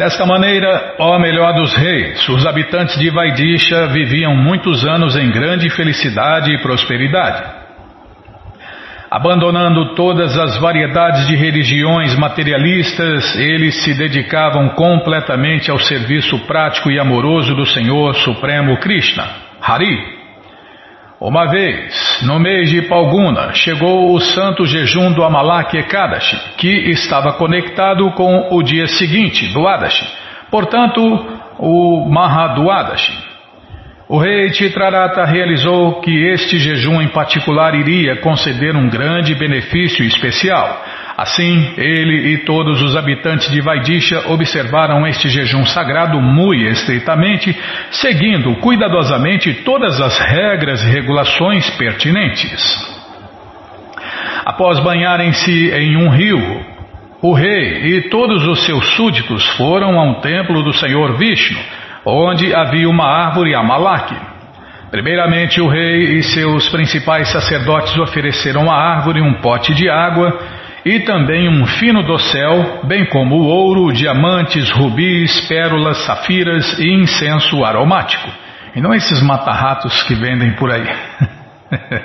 Desta 0.00 0.24
maneira, 0.24 0.94
ó 0.98 1.18
melhor 1.18 1.52
dos 1.52 1.74
reis, 1.74 2.26
os 2.26 2.46
habitantes 2.46 2.98
de 2.98 3.10
Vaidisha 3.10 3.86
viviam 3.88 4.34
muitos 4.34 4.82
anos 4.86 5.14
em 5.14 5.30
grande 5.30 5.68
felicidade 5.68 6.50
e 6.50 6.62
prosperidade. 6.62 7.44
Abandonando 9.10 9.94
todas 9.94 10.38
as 10.38 10.56
variedades 10.56 11.26
de 11.26 11.36
religiões 11.36 12.14
materialistas, 12.14 13.36
eles 13.36 13.84
se 13.84 13.92
dedicavam 13.92 14.70
completamente 14.70 15.70
ao 15.70 15.78
serviço 15.78 16.38
prático 16.46 16.90
e 16.90 16.98
amoroso 16.98 17.54
do 17.54 17.66
Senhor 17.66 18.14
Supremo 18.14 18.78
Krishna, 18.78 19.28
Hari. 19.60 20.19
Uma 21.20 21.50
vez, 21.50 22.22
no 22.22 22.40
mês 22.40 22.70
de 22.70 22.80
Palguna, 22.88 23.52
chegou 23.52 24.14
o 24.14 24.20
santo 24.20 24.64
jejum 24.64 25.12
do 25.12 25.22
Amalak 25.22 25.76
Ekadashi, 25.76 26.34
que 26.56 26.90
estava 26.90 27.34
conectado 27.34 28.10
com 28.12 28.48
o 28.50 28.62
dia 28.62 28.86
seguinte, 28.86 29.52
do 29.52 29.68
Adashi, 29.68 30.06
portanto, 30.50 31.02
o 31.58 32.08
Mahaduadashi. 32.08 33.12
O 34.08 34.16
rei 34.16 34.48
Titrarata 34.48 35.26
realizou 35.26 36.00
que 36.00 36.10
este 36.10 36.58
jejum 36.58 37.02
em 37.02 37.08
particular 37.08 37.74
iria 37.74 38.16
conceder 38.16 38.74
um 38.74 38.88
grande 38.88 39.34
benefício 39.34 40.02
especial, 40.06 40.84
Assim, 41.20 41.74
ele 41.76 42.32
e 42.32 42.38
todos 42.46 42.80
os 42.80 42.96
habitantes 42.96 43.50
de 43.50 43.60
Vaidisha 43.60 44.30
observaram 44.30 45.06
este 45.06 45.28
jejum 45.28 45.66
sagrado 45.66 46.18
muito 46.18 46.64
estritamente, 46.64 47.54
seguindo 47.90 48.56
cuidadosamente 48.56 49.52
todas 49.62 50.00
as 50.00 50.18
regras 50.18 50.82
e 50.82 50.90
regulações 50.90 51.68
pertinentes. 51.76 52.74
Após 54.46 54.80
banharem-se 54.80 55.70
em 55.74 55.94
um 55.98 56.08
rio, 56.08 56.40
o 57.20 57.34
rei 57.34 57.98
e 57.98 58.08
todos 58.08 58.46
os 58.46 58.64
seus 58.64 58.86
súditos 58.94 59.46
foram 59.58 60.00
a 60.00 60.02
um 60.02 60.22
templo 60.22 60.62
do 60.62 60.72
Senhor 60.72 61.18
Vishnu, 61.18 61.60
onde 62.02 62.54
havia 62.54 62.88
uma 62.88 63.04
árvore 63.04 63.54
Amalaki. 63.54 64.16
Primeiramente, 64.90 65.60
o 65.60 65.68
rei 65.68 66.14
e 66.14 66.22
seus 66.22 66.70
principais 66.70 67.28
sacerdotes 67.28 67.94
ofereceram 67.98 68.70
à 68.70 68.74
árvore 68.74 69.20
um 69.20 69.34
pote 69.34 69.74
de 69.74 69.86
água 69.86 70.59
e 70.84 71.00
também 71.00 71.48
um 71.48 71.66
fino 71.66 72.02
dossel, 72.02 72.80
bem 72.84 73.04
como 73.06 73.36
ouro, 73.36 73.92
diamantes, 73.92 74.70
rubis, 74.70 75.46
pérolas, 75.46 75.98
safiras 75.98 76.78
e 76.78 76.88
incenso 76.88 77.62
aromático. 77.64 78.28
E 78.74 78.80
não 78.80 78.94
esses 78.94 79.20
matarratos 79.22 80.02
que 80.04 80.14
vendem 80.14 80.52
por 80.52 80.70
aí. 80.70 80.88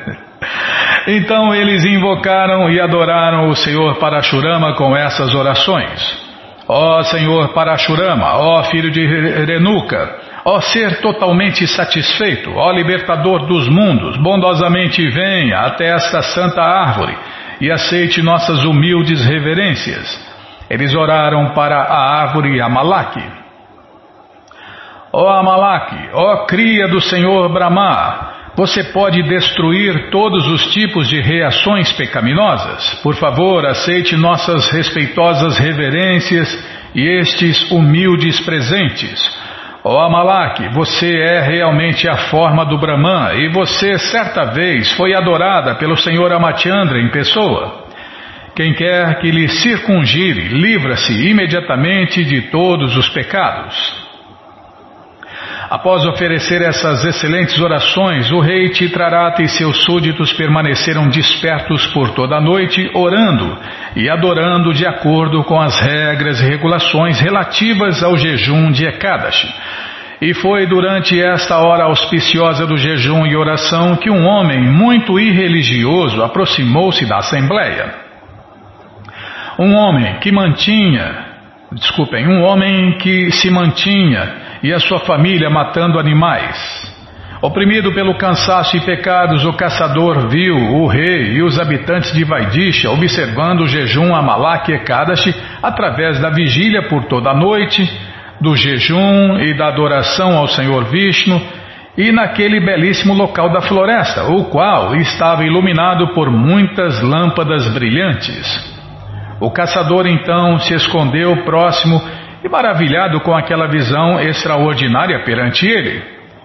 então 1.07 1.53
eles 1.53 1.85
invocaram 1.85 2.69
e 2.69 2.81
adoraram 2.81 3.47
o 3.47 3.55
Senhor 3.55 3.95
Parashurama 3.95 4.73
com 4.73 4.95
essas 4.95 5.33
orações. 5.33 6.25
Ó 6.67 7.01
Senhor 7.03 7.53
Parashurama, 7.53 8.37
ó 8.39 8.63
Filho 8.63 8.91
de 8.91 9.05
Renuka, 9.45 10.17
ó 10.43 10.59
Ser 10.59 10.99
totalmente 10.99 11.65
satisfeito, 11.67 12.51
ó 12.55 12.71
Libertador 12.71 13.45
dos 13.45 13.69
mundos, 13.69 14.17
bondosamente 14.17 15.07
venha 15.09 15.59
até 15.59 15.95
esta 15.95 16.21
santa 16.23 16.61
árvore 16.61 17.15
e 17.59 17.71
aceite 17.71 18.21
nossas 18.21 18.63
humildes 18.63 19.23
reverências. 19.25 20.35
Eles 20.69 20.93
oraram 20.95 21.53
para 21.53 21.77
a 21.77 22.21
árvore 22.21 22.61
Amalak. 22.61 23.21
Ó 25.13 25.29
Amalak, 25.29 26.09
ó 26.13 26.45
cria 26.45 26.87
do 26.87 26.99
Senhor 26.99 27.47
Brahma, 27.49 28.33
você 28.55 28.83
pode 28.85 29.21
destruir 29.23 30.09
todos 30.09 30.47
os 30.47 30.67
tipos 30.73 31.09
de 31.09 31.19
reações 31.21 31.91
pecaminosas. 31.91 32.95
Por 33.03 33.15
favor, 33.15 33.65
aceite 33.65 34.15
nossas 34.15 34.69
respeitosas 34.69 35.57
reverências 35.57 36.65
e 36.93 37.01
estes 37.19 37.69
humildes 37.69 38.39
presentes. 38.39 39.19
Ó 39.87 40.07
oh, 40.07 40.73
você 40.73 41.15
é 41.15 41.41
realmente 41.41 42.09
a 42.09 42.17
forma 42.17 42.65
do 42.65 42.75
Brahman 42.75 43.35
e 43.35 43.49
você 43.49 43.99
certa 43.99 44.45
vez 44.45 44.91
foi 44.93 45.13
adorada 45.13 45.75
pelo 45.75 45.95
Senhor 45.95 46.33
Amatiandra 46.33 46.99
em 46.99 47.11
pessoa. 47.11 47.85
Quem 48.55 48.73
quer 48.73 49.19
que 49.19 49.29
lhe 49.29 49.47
circungire, 49.47 50.47
livra-se 50.47 51.29
imediatamente 51.29 52.25
de 52.25 52.49
todos 52.49 52.97
os 52.97 53.09
pecados. 53.09 54.04
Após 55.75 56.05
oferecer 56.05 56.61
essas 56.61 57.03
excelentes 57.03 57.59
orações, 57.59 58.31
o 58.31 58.39
rei 58.39 58.69
Titrarata 58.69 59.43
e 59.43 59.49
seus 59.49 59.83
súditos 59.83 60.31
permaneceram 60.31 61.09
despertos 61.09 61.85
por 61.87 62.11
toda 62.11 62.37
a 62.37 62.41
noite, 62.41 62.89
orando 62.93 63.57
e 63.93 64.09
adorando 64.09 64.73
de 64.73 64.85
acordo 64.87 65.43
com 65.43 65.59
as 65.59 65.77
regras 65.77 66.39
e 66.39 66.45
regulações 66.45 67.19
relativas 67.19 68.01
ao 68.01 68.17
jejum 68.17 68.71
de 68.71 68.85
Ekadashi. 68.85 69.53
E 70.21 70.33
foi 70.33 70.65
durante 70.65 71.21
esta 71.21 71.57
hora 71.57 71.83
auspiciosa 71.83 72.65
do 72.65 72.77
jejum 72.77 73.25
e 73.25 73.35
oração 73.35 73.97
que 73.97 74.09
um 74.09 74.25
homem 74.25 74.61
muito 74.61 75.19
irreligioso 75.19 76.23
aproximou-se 76.23 77.05
da 77.05 77.17
assembleia. 77.17 77.93
Um 79.59 79.75
homem 79.75 80.19
que 80.21 80.31
mantinha, 80.31 81.25
desculpem, 81.73 82.25
um 82.29 82.43
homem 82.43 82.93
que 82.93 83.29
se 83.31 83.51
mantinha 83.51 84.44
e 84.63 84.73
a 84.73 84.79
sua 84.79 84.99
família 84.99 85.49
matando 85.49 85.99
animais. 85.99 86.95
Oprimido 87.41 87.93
pelo 87.93 88.17
cansaço 88.17 88.75
e 88.75 88.81
pecados, 88.81 89.45
o 89.45 89.53
caçador 89.53 90.29
viu 90.29 90.55
o 90.55 90.87
rei 90.87 91.33
e 91.33 91.43
os 91.43 91.59
habitantes 91.59 92.11
de 92.13 92.23
Vaidisha 92.23 92.89
observando 92.89 93.61
o 93.61 93.67
jejum 93.67 94.15
Amalak 94.15 94.71
Ekadashi 94.71 95.35
através 95.61 96.19
da 96.19 96.29
vigília 96.29 96.87
por 96.87 97.05
toda 97.05 97.29
a 97.29 97.35
noite, 97.35 97.87
do 98.41 98.55
jejum 98.55 99.37
e 99.39 99.53
da 99.53 99.67
adoração 99.67 100.37
ao 100.37 100.47
Senhor 100.47 100.85
Vishnu, 100.85 101.39
e 101.97 102.11
naquele 102.11 102.59
belíssimo 102.59 103.13
local 103.13 103.49
da 103.51 103.61
floresta, 103.61 104.25
o 104.25 104.45
qual 104.45 104.95
estava 104.95 105.45
iluminado 105.45 106.13
por 106.13 106.29
muitas 106.29 107.01
lâmpadas 107.01 107.67
brilhantes. 107.73 108.75
O 109.39 109.51
caçador 109.51 110.07
então 110.07 110.57
se 110.59 110.73
escondeu 110.73 111.43
próximo 111.43 112.01
e 112.45 112.49
maravilhado 112.49 113.19
com 113.21 113.35
aquela 113.35 113.67
visão 113.67 114.19
extraordinária 114.19 115.23
perante 115.23 115.67
ele, 115.67 116.03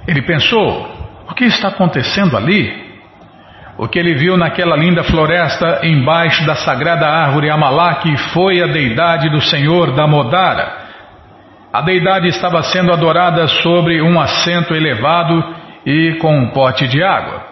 ele 0.09 0.23
pensou: 0.23 0.89
o 1.29 1.35
que 1.35 1.45
está 1.45 1.69
acontecendo 1.69 2.39
ali? 2.39 2.89
O 3.77 3.87
que 3.87 3.99
ele 3.99 4.15
viu 4.15 4.37
naquela 4.37 4.77
linda 4.77 5.05
floresta 5.05 5.81
embaixo 5.85 6.45
da 6.47 6.55
sagrada 6.55 7.07
árvore 7.07 7.51
Amalak 7.51 8.17
foi 8.33 8.63
a 8.63 8.67
deidade 8.67 9.29
do 9.29 9.43
Senhor 9.43 9.95
Damodara. 9.95 10.89
A 11.71 11.83
deidade 11.83 12.29
estava 12.29 12.63
sendo 12.63 12.93
adorada 12.93 13.47
sobre 13.47 14.01
um 14.01 14.19
assento 14.19 14.75
elevado 14.75 15.55
e 15.85 16.17
com 16.19 16.35
um 16.35 16.49
pote 16.49 16.89
de 16.89 17.03
água. 17.03 17.45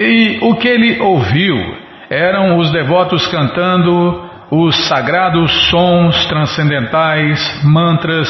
E 0.00 0.38
o 0.42 0.56
que 0.56 0.66
ele 0.66 0.98
ouviu 1.00 1.76
eram 2.08 2.56
os 2.56 2.70
devotos 2.70 3.26
cantando 3.28 4.31
os 4.54 4.86
sagrados 4.86 5.50
sons 5.70 6.26
transcendentais, 6.26 7.64
mantras, 7.64 8.28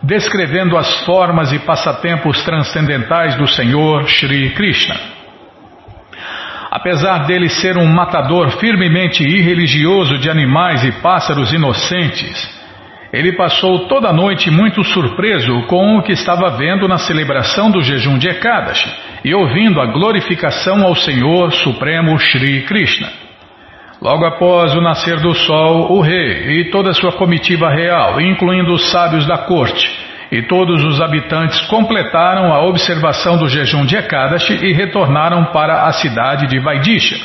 descrevendo 0.00 0.76
as 0.76 1.04
formas 1.04 1.52
e 1.52 1.58
passatempos 1.58 2.40
transcendentais 2.44 3.34
do 3.34 3.48
Senhor 3.48 4.08
Sri 4.08 4.50
Krishna. 4.50 4.94
Apesar 6.70 7.26
dele 7.26 7.48
ser 7.48 7.76
um 7.76 7.86
matador 7.86 8.50
firmemente 8.60 9.24
irreligioso 9.24 10.18
de 10.18 10.30
animais 10.30 10.84
e 10.84 10.92
pássaros 11.02 11.52
inocentes, 11.52 12.48
ele 13.12 13.32
passou 13.32 13.88
toda 13.88 14.10
a 14.10 14.12
noite 14.12 14.52
muito 14.52 14.84
surpreso 14.84 15.62
com 15.62 15.98
o 15.98 16.02
que 16.02 16.12
estava 16.12 16.56
vendo 16.56 16.86
na 16.86 16.98
celebração 16.98 17.72
do 17.72 17.82
jejum 17.82 18.18
de 18.18 18.28
Ekadashi 18.28 18.88
e 19.24 19.34
ouvindo 19.34 19.80
a 19.80 19.86
glorificação 19.86 20.84
ao 20.84 20.94
Senhor 20.94 21.50
Supremo 21.50 22.16
Shri 22.20 22.62
Krishna. 22.62 23.25
Logo 24.00 24.26
após 24.26 24.74
o 24.74 24.80
nascer 24.80 25.20
do 25.20 25.34
sol, 25.34 25.92
o 25.92 26.00
rei 26.00 26.60
e 26.60 26.70
toda 26.70 26.90
a 26.90 26.94
sua 26.94 27.12
comitiva 27.12 27.70
real, 27.70 28.20
incluindo 28.20 28.72
os 28.72 28.90
sábios 28.90 29.26
da 29.26 29.38
corte 29.38 29.90
e 30.30 30.42
todos 30.42 30.84
os 30.84 31.00
habitantes, 31.00 31.60
completaram 31.62 32.52
a 32.52 32.64
observação 32.66 33.38
do 33.38 33.48
jejum 33.48 33.86
de 33.86 33.96
Ekadashi 33.96 34.54
e 34.54 34.72
retornaram 34.72 35.46
para 35.46 35.84
a 35.84 35.92
cidade 35.92 36.46
de 36.46 36.58
Vaidisha. 36.58 37.16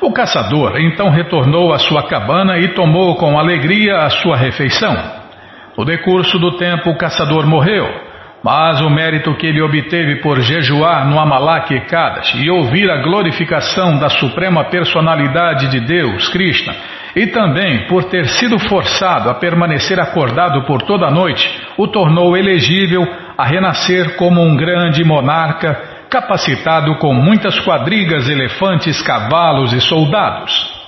O 0.00 0.12
caçador 0.12 0.78
então 0.78 1.10
retornou 1.10 1.72
à 1.72 1.78
sua 1.78 2.02
cabana 2.04 2.58
e 2.58 2.68
tomou 2.74 3.16
com 3.16 3.38
alegria 3.38 3.98
a 3.98 4.10
sua 4.10 4.36
refeição. 4.36 4.94
No 5.76 5.84
decurso 5.84 6.38
do 6.38 6.56
tempo, 6.56 6.90
o 6.90 6.98
caçador 6.98 7.46
morreu, 7.46 8.07
mas 8.42 8.80
o 8.80 8.88
mérito 8.88 9.34
que 9.34 9.46
ele 9.46 9.60
obteve 9.60 10.16
por 10.16 10.40
jejuar 10.40 11.08
no 11.08 11.18
Amalak 11.18 11.74
Ekadash 11.74 12.34
e 12.34 12.48
ouvir 12.50 12.90
a 12.90 13.02
glorificação 13.02 13.98
da 13.98 14.08
suprema 14.08 14.64
personalidade 14.64 15.68
de 15.68 15.80
Deus, 15.80 16.28
Krishna, 16.28 16.74
e 17.16 17.26
também 17.28 17.86
por 17.88 18.04
ter 18.04 18.26
sido 18.26 18.58
forçado 18.58 19.28
a 19.28 19.34
permanecer 19.34 19.98
acordado 20.00 20.64
por 20.66 20.82
toda 20.82 21.06
a 21.06 21.10
noite, 21.10 21.50
o 21.76 21.88
tornou 21.88 22.36
elegível 22.36 23.04
a 23.36 23.44
renascer 23.44 24.16
como 24.16 24.40
um 24.40 24.56
grande 24.56 25.02
monarca 25.04 25.98
capacitado 26.08 26.96
com 26.96 27.12
muitas 27.12 27.58
quadrigas, 27.60 28.28
elefantes, 28.28 29.02
cavalos 29.02 29.72
e 29.72 29.80
soldados. 29.80 30.78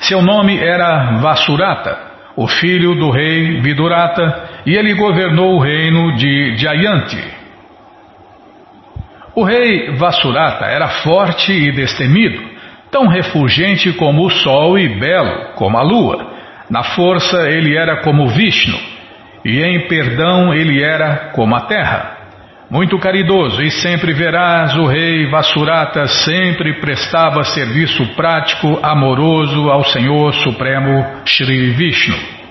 Seu 0.00 0.22
nome 0.22 0.58
era 0.58 1.18
Vasurata, 1.20 1.96
o 2.34 2.48
filho 2.48 2.94
do 2.94 3.10
rei 3.10 3.60
Vidurata, 3.60 4.51
e 4.64 4.74
ele 4.74 4.94
governou 4.94 5.56
o 5.56 5.60
reino 5.60 6.14
de 6.16 6.56
Jayanti. 6.56 7.22
O 9.34 9.44
rei 9.44 9.92
Vasurata 9.96 10.66
era 10.66 10.88
forte 10.88 11.52
e 11.52 11.72
destemido, 11.72 12.42
tão 12.90 13.06
refulgente 13.06 13.92
como 13.94 14.26
o 14.26 14.30
sol 14.30 14.78
e 14.78 14.88
belo 14.88 15.54
como 15.54 15.78
a 15.78 15.82
lua. 15.82 16.32
Na 16.68 16.82
força 16.82 17.48
ele 17.48 17.76
era 17.76 18.02
como 18.02 18.28
Vishnu, 18.28 18.78
e 19.44 19.62
em 19.62 19.88
perdão 19.88 20.52
ele 20.52 20.82
era 20.82 21.30
como 21.34 21.54
a 21.56 21.62
terra. 21.62 22.18
Muito 22.70 22.98
caridoso 22.98 23.62
e 23.62 23.70
sempre 23.70 24.14
verás, 24.14 24.74
o 24.76 24.86
rei 24.86 25.28
Vasurata 25.30 26.06
sempre 26.06 26.80
prestava 26.80 27.44
serviço 27.44 28.14
prático, 28.14 28.78
amoroso 28.82 29.70
ao 29.70 29.84
Senhor 29.84 30.32
Supremo 30.34 31.04
Shri 31.24 31.70
Vishnu. 31.70 32.41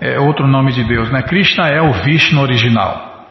É 0.00 0.18
outro 0.18 0.46
nome 0.46 0.72
de 0.72 0.84
Deus, 0.84 1.10
né? 1.10 1.22
Krishna 1.22 1.68
é 1.68 1.80
o 1.80 1.92
Vishnu 1.92 2.40
original. 2.40 3.26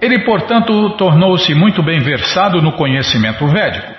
Ele, 0.00 0.20
portanto, 0.20 0.90
tornou-se 0.90 1.54
muito 1.54 1.82
bem 1.82 2.00
versado 2.00 2.60
no 2.60 2.72
conhecimento 2.72 3.46
védico. 3.46 3.92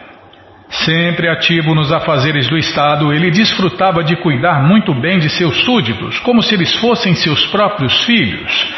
Sempre 0.69 1.29
ativo 1.29 1.75
nos 1.75 1.91
afazeres 1.91 2.47
do 2.47 2.57
Estado, 2.57 3.13
ele 3.13 3.29
desfrutava 3.29 4.03
de 4.03 4.15
cuidar 4.15 4.63
muito 4.63 4.93
bem 4.93 5.19
de 5.19 5.29
seus 5.29 5.63
súditos, 5.63 6.19
como 6.19 6.41
se 6.41 6.55
eles 6.55 6.73
fossem 6.75 7.13
seus 7.13 7.45
próprios 7.47 8.03
filhos 8.03 8.73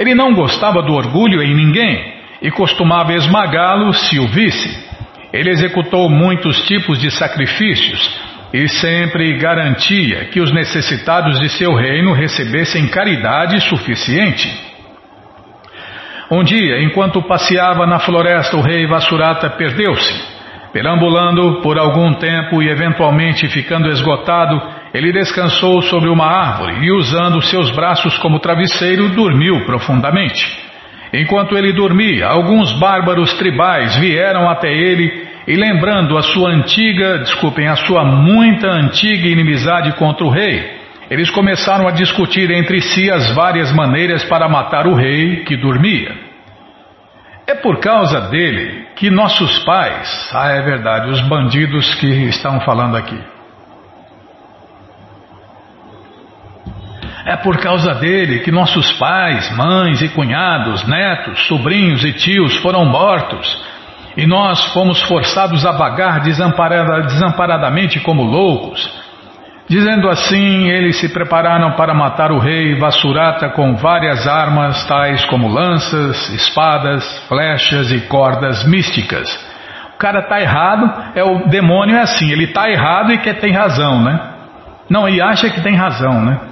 ele 0.00 0.14
não 0.14 0.32
gostava 0.32 0.82
do 0.82 0.94
orgulho 0.94 1.42
em 1.42 1.54
ninguém 1.54 2.14
e 2.40 2.50
costumava 2.50 3.12
esmagá-lo 3.12 3.92
se 3.92 4.18
o 4.18 4.28
visse. 4.28 4.88
Ele 5.30 5.50
executou 5.50 6.08
muitos 6.08 6.62
tipos 6.62 6.98
de 6.98 7.10
sacrifícios 7.10 8.29
e 8.52 8.68
sempre 8.68 9.38
garantia 9.38 10.26
que 10.26 10.40
os 10.40 10.52
necessitados 10.52 11.38
de 11.40 11.48
seu 11.48 11.74
reino 11.74 12.12
recebessem 12.12 12.88
caridade 12.88 13.60
suficiente. 13.60 14.48
Um 16.30 16.44
dia, 16.44 16.80
enquanto 16.82 17.22
passeava 17.22 17.86
na 17.86 17.98
floresta, 17.98 18.56
o 18.56 18.60
rei 18.60 18.86
Vasurata 18.86 19.50
perdeu-se. 19.50 20.30
Perambulando 20.72 21.60
por 21.62 21.76
algum 21.76 22.14
tempo 22.14 22.62
e 22.62 22.68
eventualmente 22.68 23.48
ficando 23.48 23.88
esgotado, 23.88 24.60
ele 24.94 25.12
descansou 25.12 25.82
sobre 25.82 26.08
uma 26.08 26.26
árvore 26.26 26.84
e, 26.84 26.92
usando 26.92 27.42
seus 27.42 27.70
braços 27.70 28.16
como 28.18 28.38
travesseiro, 28.38 29.08
dormiu 29.08 29.64
profundamente. 29.64 30.46
Enquanto 31.12 31.56
ele 31.56 31.72
dormia, 31.72 32.28
alguns 32.28 32.72
bárbaros 32.78 33.34
tribais 33.34 33.96
vieram 33.96 34.48
até 34.48 34.72
ele 34.72 35.29
e, 35.46 35.56
lembrando 35.56 36.16
a 36.16 36.22
sua 36.22 36.50
antiga, 36.50 37.18
desculpem, 37.18 37.66
a 37.66 37.76
sua 37.76 38.04
muita 38.04 38.68
antiga 38.68 39.26
inimizade 39.26 39.92
contra 39.92 40.24
o 40.24 40.30
rei, 40.30 40.78
eles 41.10 41.30
começaram 41.30 41.88
a 41.88 41.90
discutir 41.90 42.50
entre 42.50 42.80
si 42.80 43.10
as 43.10 43.34
várias 43.34 43.72
maneiras 43.72 44.24
para 44.24 44.48
matar 44.48 44.86
o 44.86 44.94
rei 44.94 45.44
que 45.44 45.56
dormia. 45.56 46.14
É 47.46 47.54
por 47.54 47.80
causa 47.80 48.20
dele 48.28 48.86
que 48.94 49.10
nossos 49.10 49.58
pais, 49.64 50.30
ah, 50.32 50.50
é 50.50 50.62
verdade, 50.62 51.10
os 51.10 51.20
bandidos 51.22 51.94
que 51.94 52.06
estão 52.06 52.60
falando 52.60 52.96
aqui, 52.96 53.18
É 57.24 57.36
por 57.36 57.58
causa 57.58 57.94
dele 57.94 58.40
que 58.40 58.50
nossos 58.50 58.90
pais, 58.92 59.54
mães 59.54 60.00
e 60.00 60.08
cunhados, 60.08 60.86
netos, 60.88 61.46
sobrinhos 61.46 62.04
e 62.04 62.12
tios 62.12 62.56
foram 62.56 62.84
mortos 62.84 63.69
e 64.16 64.26
nós 64.26 64.72
fomos 64.72 65.02
forçados 65.02 65.64
a 65.64 65.72
vagar 65.72 66.20
desamparada, 66.20 67.02
desamparadamente 67.02 68.00
como 68.00 68.22
loucos. 68.22 68.90
Dizendo 69.68 70.10
assim, 70.10 70.68
eles 70.68 70.98
se 70.98 71.08
prepararam 71.10 71.72
para 71.76 71.94
matar 71.94 72.32
o 72.32 72.40
rei 72.40 72.76
Vasurata 72.76 73.50
com 73.50 73.76
várias 73.76 74.26
armas, 74.26 74.84
tais 74.84 75.24
como 75.26 75.46
lanças, 75.46 76.28
espadas, 76.30 77.04
flechas 77.28 77.92
e 77.92 78.00
cordas 78.08 78.64
místicas. 78.66 79.28
O 79.94 79.98
cara 79.98 80.20
está 80.20 80.40
errado, 80.40 80.92
é 81.14 81.22
o 81.22 81.48
demônio 81.48 81.94
é 81.94 82.00
assim, 82.00 82.32
ele 82.32 82.46
está 82.46 82.68
errado 82.68 83.12
e 83.12 83.18
quer 83.18 83.34
tem 83.34 83.52
razão, 83.52 84.02
né? 84.02 84.18
Não, 84.88 85.08
e 85.08 85.22
acha 85.22 85.48
que 85.48 85.60
tem 85.60 85.76
razão, 85.76 86.20
né? 86.20 86.49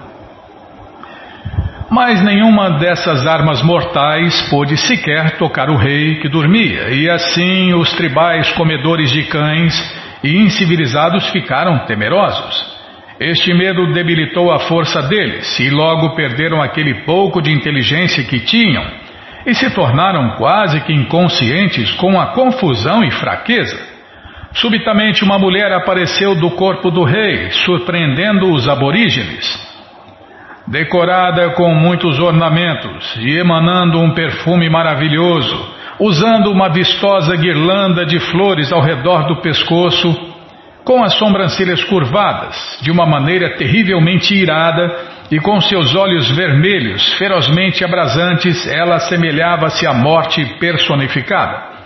Mas 1.90 2.22
nenhuma 2.22 2.78
dessas 2.78 3.26
armas 3.26 3.62
mortais 3.62 4.42
pôde 4.50 4.76
sequer 4.76 5.38
tocar 5.38 5.70
o 5.70 5.76
rei 5.76 6.16
que 6.16 6.28
dormia, 6.28 6.90
e 6.90 7.08
assim 7.08 7.72
os 7.72 7.90
tribais 7.94 8.52
comedores 8.52 9.10
de 9.10 9.22
cães 9.24 9.74
e 10.22 10.36
incivilizados 10.36 11.30
ficaram 11.30 11.86
temerosos. 11.86 12.76
Este 13.18 13.54
medo 13.54 13.90
debilitou 13.94 14.52
a 14.52 14.58
força 14.60 15.00
deles 15.02 15.58
e 15.58 15.70
logo 15.70 16.14
perderam 16.14 16.60
aquele 16.60 17.04
pouco 17.04 17.40
de 17.40 17.50
inteligência 17.50 18.22
que 18.22 18.40
tinham 18.40 18.84
e 19.46 19.54
se 19.54 19.74
tornaram 19.74 20.36
quase 20.36 20.82
que 20.82 20.92
inconscientes 20.92 21.90
com 21.92 22.20
a 22.20 22.26
confusão 22.26 23.02
e 23.02 23.10
fraqueza. 23.12 23.80
Subitamente 24.52 25.24
uma 25.24 25.38
mulher 25.38 25.72
apareceu 25.72 26.34
do 26.34 26.50
corpo 26.50 26.90
do 26.90 27.02
rei, 27.02 27.50
surpreendendo 27.50 28.52
os 28.52 28.68
aborígenes 28.68 29.68
decorada 30.70 31.50
com 31.50 31.74
muitos 31.74 32.18
ornamentos 32.18 33.16
e 33.20 33.38
emanando 33.38 33.98
um 33.98 34.12
perfume 34.12 34.68
maravilhoso, 34.68 35.74
usando 35.98 36.50
uma 36.50 36.68
vistosa 36.68 37.34
guirlanda 37.36 38.04
de 38.04 38.18
flores 38.20 38.72
ao 38.72 38.82
redor 38.82 39.26
do 39.26 39.36
pescoço, 39.40 40.14
com 40.84 41.02
as 41.02 41.14
sobrancelhas 41.14 41.82
curvadas, 41.84 42.78
de 42.82 42.90
uma 42.90 43.06
maneira 43.06 43.56
terrivelmente 43.56 44.34
irada, 44.34 45.18
e 45.30 45.38
com 45.38 45.60
seus 45.60 45.94
olhos 45.94 46.30
vermelhos, 46.30 47.12
ferozmente 47.14 47.84
abrasantes, 47.84 48.66
ela 48.66 48.96
assemelhava-se 48.96 49.86
à 49.86 49.92
morte 49.92 50.42
personificada. 50.58 51.78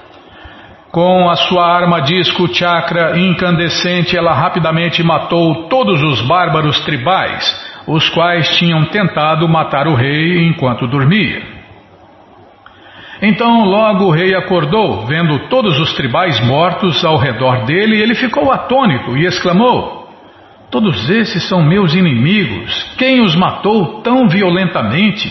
Com 0.93 1.29
a 1.29 1.35
sua 1.35 1.67
arma 1.67 2.01
disco 2.03 2.55
chakra 2.55 3.19
incandescente, 3.19 4.17
ela 4.17 4.33
rapidamente 4.33 5.03
matou 5.03 5.67
todos 5.69 6.01
os 6.03 6.21
bárbaros 6.23 6.79
tribais, 6.81 7.72
os 7.87 8.09
quais 8.11 8.49
tinham 8.57 8.85
tentado 8.87 9.49
matar 9.49 9.87
o 9.87 9.95
rei 9.95 10.47
enquanto 10.47 10.87
dormia. 10.87 11.43
Então 13.21 13.65
logo 13.65 14.07
o 14.07 14.11
rei 14.11 14.35
acordou, 14.35 15.07
vendo 15.07 15.49
todos 15.49 15.79
os 15.79 15.93
tribais 15.95 16.41
mortos 16.45 17.05
ao 17.05 17.17
redor 17.17 17.65
dele, 17.65 18.01
ele 18.01 18.15
ficou 18.15 18.51
atônito 18.51 19.17
e 19.17 19.25
exclamou: 19.25 20.09
Todos 20.71 21.09
esses 21.09 21.49
são 21.49 21.63
meus 21.63 21.95
inimigos. 21.95 22.95
Quem 22.99 23.21
os 23.21 23.37
matou 23.37 24.01
tão 24.03 24.27
violentamente? 24.27 25.31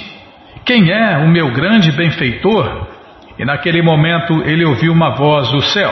Quem 0.64 0.90
é 0.90 1.18
o 1.18 1.28
meu 1.28 1.52
grande 1.52 1.92
benfeitor? 1.92 2.88
E 3.38 3.44
naquele 3.44 3.82
momento 3.82 4.42
ele 4.44 4.64
ouviu 4.64 4.94
uma 4.94 5.16
voz 5.16 5.50
do 5.50 5.62
céu: 5.62 5.92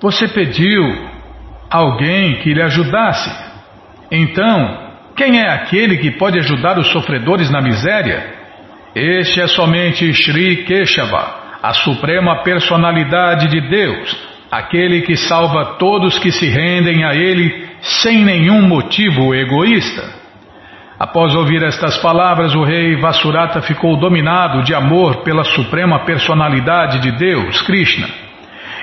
Você 0.00 0.28
pediu 0.28 1.08
alguém 1.70 2.34
que 2.40 2.52
lhe 2.52 2.60
ajudasse. 2.60 3.30
Então 4.10 4.89
quem 5.16 5.40
é 5.40 5.48
aquele 5.48 5.98
que 5.98 6.12
pode 6.12 6.38
ajudar 6.38 6.78
os 6.78 6.88
sofredores 6.88 7.50
na 7.50 7.60
miséria? 7.60 8.38
Este 8.94 9.40
é 9.40 9.46
somente 9.46 10.12
Sri 10.14 10.64
Keshava, 10.64 11.58
a 11.62 11.72
suprema 11.72 12.42
personalidade 12.42 13.48
de 13.48 13.60
Deus, 13.68 14.16
aquele 14.50 15.02
que 15.02 15.16
salva 15.16 15.76
todos 15.78 16.18
que 16.18 16.32
se 16.32 16.48
rendem 16.48 17.04
a 17.04 17.14
Ele 17.14 17.68
sem 17.80 18.24
nenhum 18.24 18.62
motivo 18.62 19.34
egoísta. 19.34 20.20
Após 20.98 21.34
ouvir 21.34 21.62
estas 21.62 21.96
palavras, 21.98 22.54
o 22.54 22.62
rei 22.62 22.96
Vasurata 22.96 23.62
ficou 23.62 23.96
dominado 23.96 24.62
de 24.62 24.74
amor 24.74 25.22
pela 25.22 25.44
suprema 25.44 26.00
personalidade 26.00 26.98
de 26.98 27.12
Deus, 27.12 27.62
Krishna. 27.62 28.29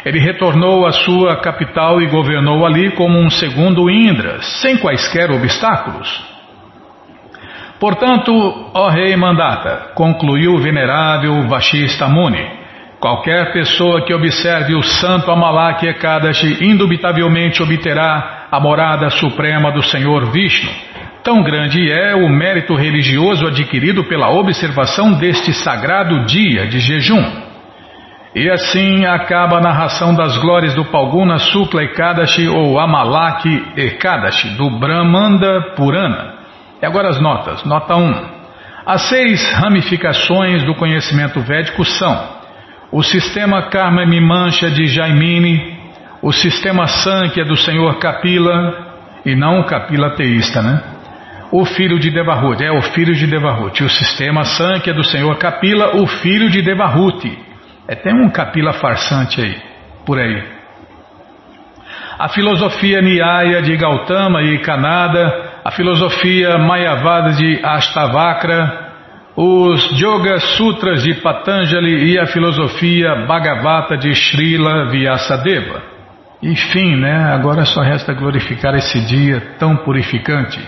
Ele 0.08 0.20
retornou 0.20 0.86
à 0.86 0.94
sua 0.94 1.36
capital 1.42 2.02
e 2.02 2.08
governou 2.08 2.66
ali 2.66 2.92
como 2.92 3.20
um 3.20 3.30
segundo 3.30 3.90
Indra, 3.90 4.42
sem 4.42 4.78
quaisquer 4.78 5.30
obstáculos. 5.30 6.08
Portanto, 7.78 8.32
ó 8.74 8.88
rei 8.88 9.18
Mandata, 9.18 9.92
concluiu 9.96 10.54
o 10.54 10.60
venerável 10.60 11.46
Vashista 11.50 12.08
Muni, 12.08 12.48
qualquer 13.02 13.52
pessoa 13.52 14.06
que 14.06 14.14
observe 14.14 14.76
o 14.76 14.82
santo 14.82 15.30
Amalak 15.30 15.86
Ekadashi 15.86 16.64
indubitavelmente 16.64 17.62
obterá 17.62 18.48
a 18.50 18.62
morada 18.62 19.10
suprema 19.10 19.74
do 19.74 19.84
Senhor 19.84 20.32
Vishnu 20.32 20.72
Tão 21.22 21.44
grande 21.44 21.92
é 21.92 22.16
o 22.16 22.30
mérito 22.30 22.74
religioso 22.74 23.48
adquirido 23.48 24.06
pela 24.06 24.30
observação 24.30 25.12
deste 25.16 25.52
sagrado 25.52 26.24
dia 26.24 26.66
de 26.68 26.80
jejum. 26.80 27.47
E 28.36 28.50
assim 28.50 29.06
acaba 29.06 29.58
a 29.58 29.62
narração 29.62 30.14
das 30.14 30.38
glórias 30.38 30.74
do 30.76 30.86
Palguna 30.86 31.40
Sukla 31.40 31.84
Ekadashi 31.84 32.48
ou 32.48 32.80
Amalaki 32.80 33.66
Ekadashi 33.76 34.50
do 34.58 34.70
Brahmanda 34.80 35.74
Purana. 35.76 36.36
E 36.82 36.86
agora 36.86 37.10
as 37.10 37.20
notas. 37.20 37.64
Nota 37.64 37.96
1. 37.96 38.38
As 38.86 39.02
seis 39.04 39.52
ramificações 39.54 40.64
do 40.64 40.76
conhecimento 40.76 41.40
védico 41.42 41.84
são 41.84 42.38
o 42.92 43.04
sistema 43.04 43.64
Karma 43.64 44.06
Mimancha 44.06 44.70
de 44.70 44.86
Jaimini, 44.86 45.78
o 46.22 46.32
sistema 46.32 46.88
Sankhya 46.88 47.44
do 47.44 47.58
Senhor 47.58 47.98
Kapila, 48.00 48.88
e 49.26 49.36
não 49.36 49.60
o 49.60 49.66
Kapila 49.66 50.12
teísta, 50.12 50.62
né? 50.62 50.82
o 51.52 51.66
filho 51.66 52.00
de 52.00 52.12
Devahuti, 52.12 52.64
é 52.64 52.72
o 52.72 52.82
filho 52.82 53.14
de 53.16 53.26
Devahuti. 53.26 53.84
O 53.84 53.90
sistema 53.90 54.44
Sankhya 54.44 54.94
do 54.94 55.04
senhor 55.04 55.38
Kapila, 55.38 55.96
o 55.98 56.08
filho 56.08 56.50
de 56.50 56.62
Devahuti. 56.62 57.38
É, 57.88 57.96
tem 57.96 58.14
um 58.14 58.30
Kapila 58.30 58.74
farsante 58.74 59.42
aí, 59.42 59.56
por 60.06 60.20
aí. 60.20 60.44
A 62.20 62.30
filosofia 62.30 63.02
Nyaya 63.02 63.62
de 63.62 63.78
Gautama 63.78 64.42
e 64.42 64.60
Kanada, 64.60 65.52
a 65.64 65.72
filosofia 65.72 66.58
Mayavada 66.58 67.34
de 67.34 67.60
Astavakra, 67.64 68.88
os 69.36 70.02
Yoga 70.02 70.40
Sutras 70.40 71.04
de 71.04 71.14
Patanjali 71.22 72.12
e 72.12 72.20
a 72.20 72.26
filosofia 72.26 73.28
Bhagavata 73.28 73.96
de 73.96 74.12
Srila 74.16 74.90
Vyasadeva. 74.90 75.84
Enfim, 76.42 76.96
né, 76.96 77.32
agora 77.32 77.64
só 77.66 77.82
resta 77.82 78.14
glorificar 78.14 78.76
esse 78.76 79.00
dia 79.06 79.56
tão 79.60 79.78
purificante. 79.78 80.60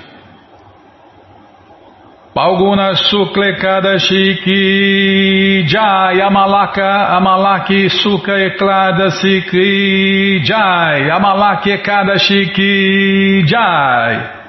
Palguna 2.34 2.96
Suklekadashi 2.96 4.36
ki 4.44 5.66
Jai 5.68 6.22
Amalaka 6.22 7.10
Amalaki 7.18 7.90
Sukha 7.90 8.38
Ekladasi 8.38 9.50
ki 9.50 10.44
Jai 10.44 11.10
Amalaki 11.10 11.72
Ekadashi 11.72 12.54
ki 12.54 13.44
Jai 13.48 14.40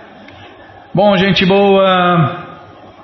Bom, 0.93 1.17
gente 1.17 1.47
boa. 1.47 2.49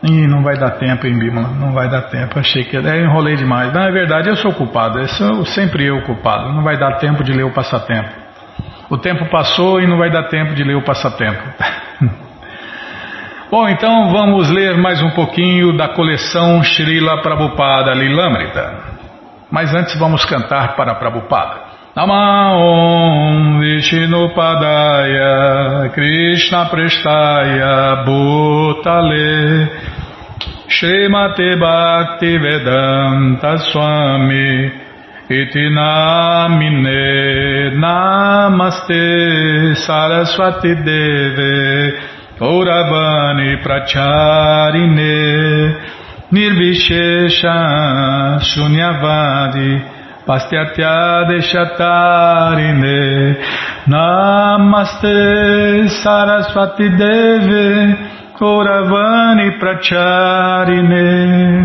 Ih, 0.02 0.26
não 0.26 0.42
vai 0.42 0.58
dar 0.58 0.72
tempo, 0.72 1.06
hein, 1.06 1.18
Bímola? 1.18 1.48
Não 1.48 1.72
vai 1.72 1.88
dar 1.88 2.02
tempo. 2.10 2.38
Achei 2.38 2.64
que 2.64 2.76
eu 2.76 2.82
enrolei 2.82 3.36
demais. 3.36 3.72
Não, 3.72 3.82
é 3.82 3.92
verdade, 3.92 4.28
eu 4.28 4.36
sou 4.36 4.52
culpado. 4.52 4.98
Eu 4.98 5.08
sou 5.08 5.44
sempre 5.46 5.86
eu 5.86 6.02
culpado. 6.02 6.52
Não 6.52 6.62
vai 6.62 6.76
dar 6.76 6.98
tempo 6.98 7.24
de 7.24 7.32
ler 7.32 7.44
o 7.44 7.52
passatempo. 7.52 8.10
O 8.90 8.98
tempo 8.98 9.24
passou 9.30 9.80
e 9.80 9.86
não 9.86 9.96
vai 9.96 10.10
dar 10.10 10.24
tempo 10.24 10.54
de 10.54 10.64
ler 10.64 10.76
o 10.76 10.82
passatempo. 10.82 11.42
Bom, 13.48 13.68
então 13.68 14.10
vamos 14.10 14.50
ler 14.50 14.76
mais 14.76 15.00
um 15.00 15.10
pouquinho 15.10 15.76
da 15.76 15.86
coleção 15.86 16.64
Srila 16.64 17.22
Prabhupada 17.22 17.94
Lilamrita. 17.94 18.74
Mas 19.48 19.72
antes 19.72 19.96
vamos 19.96 20.24
cantar 20.24 20.74
para 20.74 20.96
Prabhupada. 20.96 21.60
Namaon 21.94 23.60
Vishnu 23.60 24.34
Padaya 24.34 25.90
Krishna 25.94 26.66
Prestaya 26.66 28.02
Bhutale 28.04 29.70
Srimate 30.68 31.56
Bhakti 31.56 32.38
Vedanta 32.38 33.58
Swami 33.58 34.72
Iti 35.30 35.70
Namine 35.70 37.70
Namaste 37.76 39.76
Saraswati 39.76 40.74
Deve 40.74 42.15
Gauravani 42.38 43.62
Pracharine 43.64 45.14
Nirvishesha 46.30 47.56
Shunyavadi 48.40 49.72
Pastyatya 50.26 51.24
Deshatarine. 51.30 53.00
Namaste 53.88 55.18
Saraswati 56.02 56.88
Deve 56.90 57.96
Gauravani 58.38 59.48
Pracharine 59.58 61.06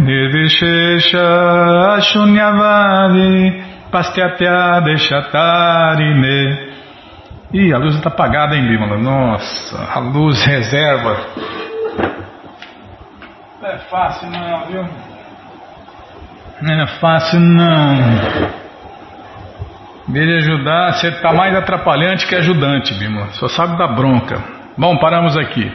Nirvishesha 0.08 1.28
Shunyavadi 2.00 3.34
Pastyatya 3.92 4.82
Deshatarine 4.88 6.71
Ih, 7.54 7.74
a 7.74 7.78
luz 7.78 7.96
está 7.96 8.08
apagada, 8.08 8.56
hein, 8.56 8.66
Bímola? 8.66 8.98
Nossa, 8.98 9.78
a 9.94 10.00
luz 10.00 10.42
reserva. 10.46 11.18
Não 13.62 13.70
é 13.70 13.78
fácil 13.90 14.30
não, 14.30 14.66
viu? 14.68 14.86
Não 16.62 16.82
é 16.82 16.88
fácil 16.88 17.40
não. 17.42 18.52
Em 20.08 20.14
vez 20.14 20.28
de 20.28 20.34
ajudar, 20.38 20.94
você 20.94 21.10
está 21.10 21.34
mais 21.34 21.54
atrapalhante 21.54 22.26
que 22.26 22.36
ajudante, 22.36 22.94
Bímola. 22.94 23.28
Só 23.34 23.50
sabe 23.50 23.78
da 23.78 23.88
bronca. 23.88 24.42
Bom, 24.78 24.98
paramos 24.98 25.38
aqui. 25.38 25.70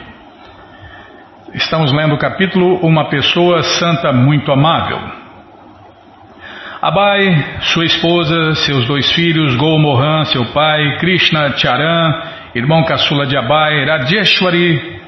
Estamos 1.53 1.93
lendo 1.93 2.15
o 2.15 2.19
capítulo 2.19 2.77
Uma 2.77 3.07
Pessoa 3.07 3.61
Santa 3.61 4.11
Muito 4.11 4.51
Amável. 4.51 5.16
Abai, 6.79 7.57
sua 7.61 7.85
esposa, 7.85 8.53
seus 8.53 8.85
dois 8.85 9.11
filhos, 9.13 9.55
Golmohan, 9.55 10.25
seu 10.25 10.45
pai, 10.53 10.97
Krishna 10.99 11.57
Charan, 11.57 12.21
irmão 12.53 12.83
caçula 12.83 13.25
de 13.25 13.35
Abai, 13.35 13.83
Rajeshwari, 13.83 14.99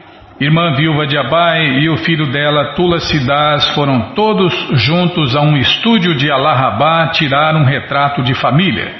irmã 0.42 0.74
viúva 0.74 1.06
de 1.06 1.16
Abai 1.16 1.78
e 1.80 1.88
o 1.88 1.98
filho 1.98 2.32
dela, 2.32 2.74
Tulasidas, 2.74 3.70
foram 3.76 4.16
todos 4.16 4.52
juntos 4.84 5.36
a 5.36 5.42
um 5.42 5.56
estúdio 5.58 6.16
de 6.16 6.32
Allahabad 6.32 7.12
tirar 7.12 7.56
um 7.56 7.66
retrato 7.66 8.24
de 8.24 8.34
família. 8.34 8.92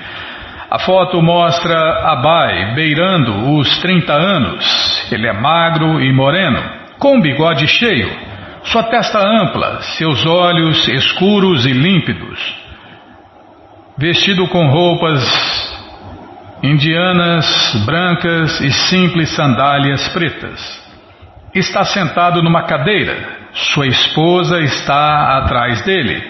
A 0.70 0.78
foto 0.78 1.20
mostra 1.24 1.76
Abai 2.04 2.76
beirando 2.76 3.52
os 3.56 3.80
30 3.80 4.14
anos. 4.14 5.12
Ele 5.12 5.28
é 5.28 5.34
magro 5.34 6.00
e 6.00 6.14
moreno, 6.14 6.62
com 7.00 7.20
bigode 7.20 7.68
cheio 7.68 8.29
sua 8.64 8.84
testa 8.84 9.20
ampla, 9.20 9.82
seus 9.82 10.26
olhos 10.26 10.88
escuros 10.88 11.66
e 11.66 11.72
límpidos, 11.72 12.56
vestido 13.98 14.48
com 14.48 14.68
roupas 14.70 15.70
indianas, 16.62 17.84
brancas 17.86 18.60
e 18.62 18.72
simples 18.72 19.30
sandálias 19.30 20.08
pretas. 20.10 20.90
Está 21.54 21.84
sentado 21.84 22.44
numa 22.44 22.64
cadeira, 22.64 23.18
sua 23.54 23.88
esposa 23.88 24.60
está 24.60 25.38
atrás 25.40 25.82
dele. 25.84 26.22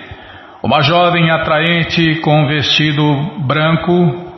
Uma 0.63 0.82
jovem 0.82 1.30
atraente 1.32 2.15
com 2.22 2.48
vestido 2.48 3.04
branco 3.46 4.30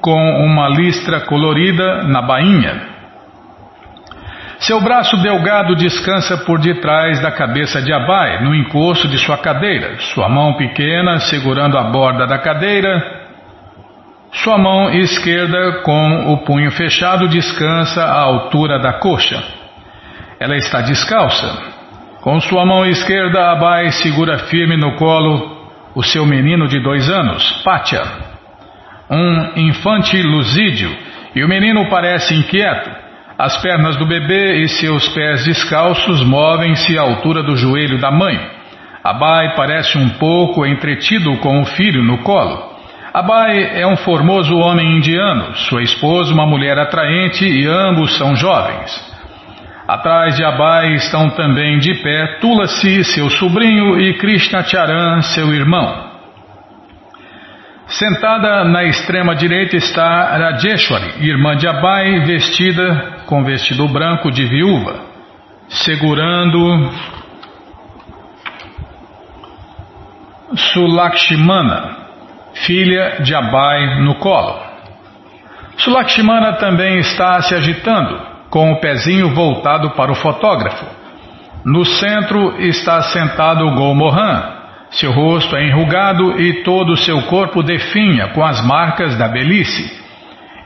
com 0.00 0.44
uma 0.44 0.68
listra 0.68 1.20
colorida 1.20 2.04
na 2.04 2.22
bainha. 2.22 2.88
Seu 4.70 4.80
braço 4.80 5.16
delgado 5.16 5.74
descansa 5.74 6.44
por 6.44 6.60
detrás 6.60 7.20
da 7.20 7.32
cabeça 7.32 7.82
de 7.82 7.92
Abai, 7.92 8.44
no 8.44 8.54
encosto 8.54 9.08
de 9.08 9.18
sua 9.18 9.36
cadeira, 9.36 9.98
sua 9.98 10.28
mão 10.28 10.54
pequena 10.54 11.18
segurando 11.18 11.76
a 11.76 11.90
borda 11.90 12.24
da 12.24 12.38
cadeira. 12.38 13.02
Sua 14.30 14.56
mão 14.56 14.88
esquerda, 14.90 15.82
com 15.82 16.32
o 16.32 16.44
punho 16.44 16.70
fechado, 16.70 17.26
descansa 17.26 18.00
à 18.00 18.20
altura 18.20 18.78
da 18.78 18.92
coxa. 18.92 19.42
Ela 20.38 20.56
está 20.56 20.82
descalça. 20.82 21.52
Com 22.20 22.40
sua 22.40 22.64
mão 22.64 22.86
esquerda, 22.86 23.50
Abai 23.50 23.90
segura 23.90 24.38
firme 24.38 24.76
no 24.76 24.94
colo 24.94 25.66
o 25.96 26.02
seu 26.04 26.24
menino 26.24 26.68
de 26.68 26.78
dois 26.78 27.10
anos, 27.10 27.60
Pátia, 27.64 28.02
um 29.10 29.50
infante 29.62 30.22
luzídio, 30.22 30.96
e 31.34 31.42
o 31.42 31.48
menino 31.48 31.90
parece 31.90 32.36
inquieto. 32.36 32.99
As 33.42 33.56
pernas 33.62 33.96
do 33.96 34.04
bebê 34.04 34.56
e 34.56 34.68
seus 34.68 35.08
pés 35.08 35.46
descalços 35.46 36.22
movem-se 36.22 36.98
à 36.98 37.00
altura 37.00 37.42
do 37.42 37.56
joelho 37.56 37.98
da 37.98 38.10
mãe. 38.10 38.38
Abai 39.02 39.54
parece 39.56 39.96
um 39.96 40.10
pouco 40.10 40.66
entretido 40.66 41.34
com 41.38 41.62
o 41.62 41.64
filho 41.64 42.02
no 42.02 42.18
colo. 42.18 42.62
Abai 43.14 43.80
é 43.80 43.86
um 43.86 43.96
formoso 43.96 44.54
homem 44.58 44.98
indiano, 44.98 45.54
sua 45.54 45.82
esposa 45.82 46.34
uma 46.34 46.44
mulher 46.44 46.78
atraente 46.78 47.46
e 47.46 47.66
ambos 47.66 48.14
são 48.18 48.36
jovens. 48.36 48.92
Atrás 49.88 50.36
de 50.36 50.44
Abai 50.44 50.92
estão 50.96 51.30
também 51.30 51.78
de 51.78 51.94
pé 51.94 52.40
Tulasi, 52.42 53.02
seu 53.04 53.30
sobrinho, 53.30 53.98
e 53.98 54.18
Krishna 54.18 54.62
Charan, 54.64 55.22
seu 55.22 55.54
irmão. 55.54 56.10
Sentada 57.86 58.64
na 58.64 58.84
extrema 58.84 59.34
direita 59.34 59.76
está 59.76 60.36
Rajeshwari, 60.36 61.26
irmã 61.26 61.56
de 61.56 61.66
Abai, 61.66 62.20
vestida 62.20 63.19
com 63.30 63.44
vestido 63.44 63.86
branco 63.86 64.28
de 64.28 64.44
viúva, 64.44 65.04
segurando 65.68 66.90
Sulakshmana, 70.52 71.96
filha 72.54 73.18
de 73.20 73.32
Abai, 73.32 74.00
no 74.02 74.16
colo. 74.16 74.58
Sulakshmana 75.76 76.54
também 76.54 76.98
está 76.98 77.40
se 77.42 77.54
agitando, 77.54 78.20
com 78.50 78.72
o 78.72 78.80
pezinho 78.80 79.32
voltado 79.32 79.90
para 79.90 80.10
o 80.10 80.16
fotógrafo. 80.16 80.84
No 81.64 81.84
centro 81.84 82.60
está 82.60 83.00
sentado 83.02 83.70
Golmohan, 83.76 84.42
seu 84.90 85.12
rosto 85.12 85.54
é 85.54 85.68
enrugado 85.68 86.40
e 86.40 86.64
todo 86.64 86.94
o 86.94 86.96
seu 86.96 87.22
corpo 87.22 87.62
definha 87.62 88.30
com 88.30 88.44
as 88.44 88.60
marcas 88.66 89.16
da 89.16 89.28
velhice. 89.28 89.99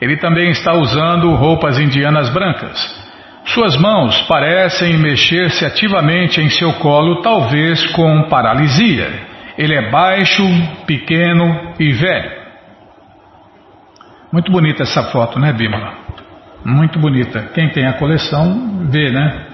Ele 0.01 0.17
também 0.17 0.49
está 0.49 0.73
usando 0.73 1.33
roupas 1.35 1.79
indianas 1.79 2.29
brancas. 2.29 3.05
Suas 3.45 3.77
mãos 3.77 4.21
parecem 4.23 4.97
mexer-se 4.97 5.65
ativamente 5.65 6.41
em 6.41 6.49
seu 6.49 6.73
colo, 6.73 7.21
talvez 7.21 7.85
com 7.91 8.23
paralisia. 8.23 9.07
Ele 9.57 9.73
é 9.73 9.89
baixo, 9.89 10.43
pequeno 10.85 11.73
e 11.79 11.91
velho. 11.93 12.31
Muito 14.31 14.51
bonita 14.51 14.83
essa 14.83 15.03
foto, 15.03 15.39
né, 15.39 15.53
Bímola? 15.53 15.93
Muito 16.65 16.99
bonita. 16.99 17.51
Quem 17.53 17.69
tem 17.69 17.85
a 17.85 17.93
coleção 17.93 18.87
vê, 18.89 19.11
né? 19.11 19.45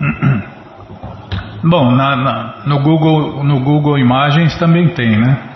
Bom, 1.64 1.92
na, 1.92 2.16
na, 2.16 2.62
no, 2.66 2.82
Google, 2.82 3.42
no 3.44 3.60
Google 3.60 3.96
Imagens 3.96 4.58
também 4.58 4.88
tem, 4.88 5.16
né? 5.16 5.53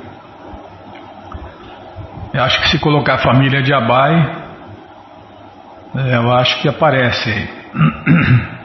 Eu 2.33 2.43
acho 2.43 2.61
que 2.61 2.69
se 2.69 2.79
colocar 2.79 3.15
a 3.15 3.19
família 3.19 3.63
de 3.63 3.73
Abai, 3.73 4.15
é, 5.97 6.17
eu 6.17 6.31
acho 6.33 6.61
que 6.61 6.69
aparece 6.69 7.31
aí. 7.31 7.49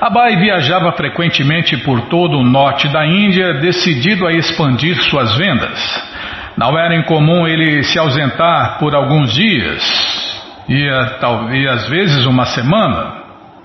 Abai 0.00 0.36
viajava 0.36 0.92
frequentemente 0.92 1.76
por 1.78 2.02
todo 2.08 2.38
o 2.38 2.42
norte 2.42 2.88
da 2.88 3.06
Índia, 3.06 3.54
decidido 3.54 4.26
a 4.26 4.32
expandir 4.32 4.96
suas 5.02 5.36
vendas. 5.36 6.10
Não 6.56 6.78
era 6.78 6.94
incomum 6.94 7.46
ele 7.46 7.82
se 7.82 7.98
ausentar 7.98 8.78
por 8.78 8.94
alguns 8.94 9.32
dias, 9.32 10.42
ia, 10.68 11.18
talvez 11.20 11.66
às 11.66 11.88
vezes 11.88 12.26
uma 12.26 12.44
semana, 12.46 13.14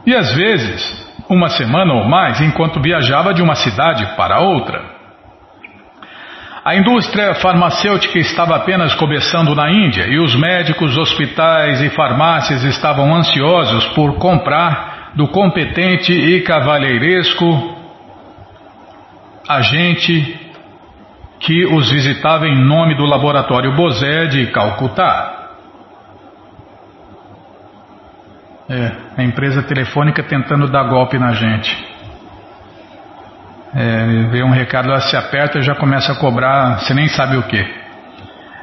e 0.05 0.13
às 0.15 0.33
vezes 0.33 1.05
uma 1.29 1.49
semana 1.49 1.93
ou 1.93 2.05
mais 2.05 2.39
enquanto 2.39 2.81
viajava 2.81 3.33
de 3.33 3.41
uma 3.41 3.55
cidade 3.55 4.05
para 4.15 4.39
outra. 4.39 4.94
A 6.65 6.75
indústria 6.75 7.35
farmacêutica 7.35 8.17
estava 8.17 8.55
apenas 8.55 8.95
começando 8.95 9.53
na 9.53 9.69
Índia 9.69 10.07
e 10.07 10.17
os 10.17 10.33
médicos, 10.33 10.97
hospitais 10.97 11.79
e 11.79 11.91
farmácias 11.91 12.63
estavam 12.63 13.13
ansiosos 13.13 13.85
por 13.89 14.15
comprar 14.15 15.11
do 15.13 15.27
competente 15.27 16.11
e 16.11 16.41
cavalheiresco 16.41 17.45
agente 19.47 20.39
que 21.39 21.67
os 21.67 21.91
visitava 21.91 22.47
em 22.47 22.59
nome 22.65 22.95
do 22.95 23.05
laboratório 23.05 23.75
Bozé 23.75 24.25
de 24.25 24.47
Calcutá. 24.47 25.51
É, 28.67 28.91
a 29.17 29.23
empresa 29.23 29.61
telefônica 29.61 30.23
tentando 30.23 30.67
dar 30.67 30.85
golpe 30.85 31.19
na 31.19 31.31
gente. 31.31 31.94
É, 33.75 34.27
vê 34.31 34.41
um 34.41 34.51
recado 34.51 34.87
lá, 34.87 35.01
se 35.01 35.17
aperta 35.17 35.59
e 35.59 35.61
já 35.61 35.75
começa 35.75 36.13
a 36.13 36.15
cobrar, 36.15 36.79
você 36.79 36.93
nem 36.93 37.09
sabe 37.09 37.35
o 37.35 37.43
que. 37.43 37.59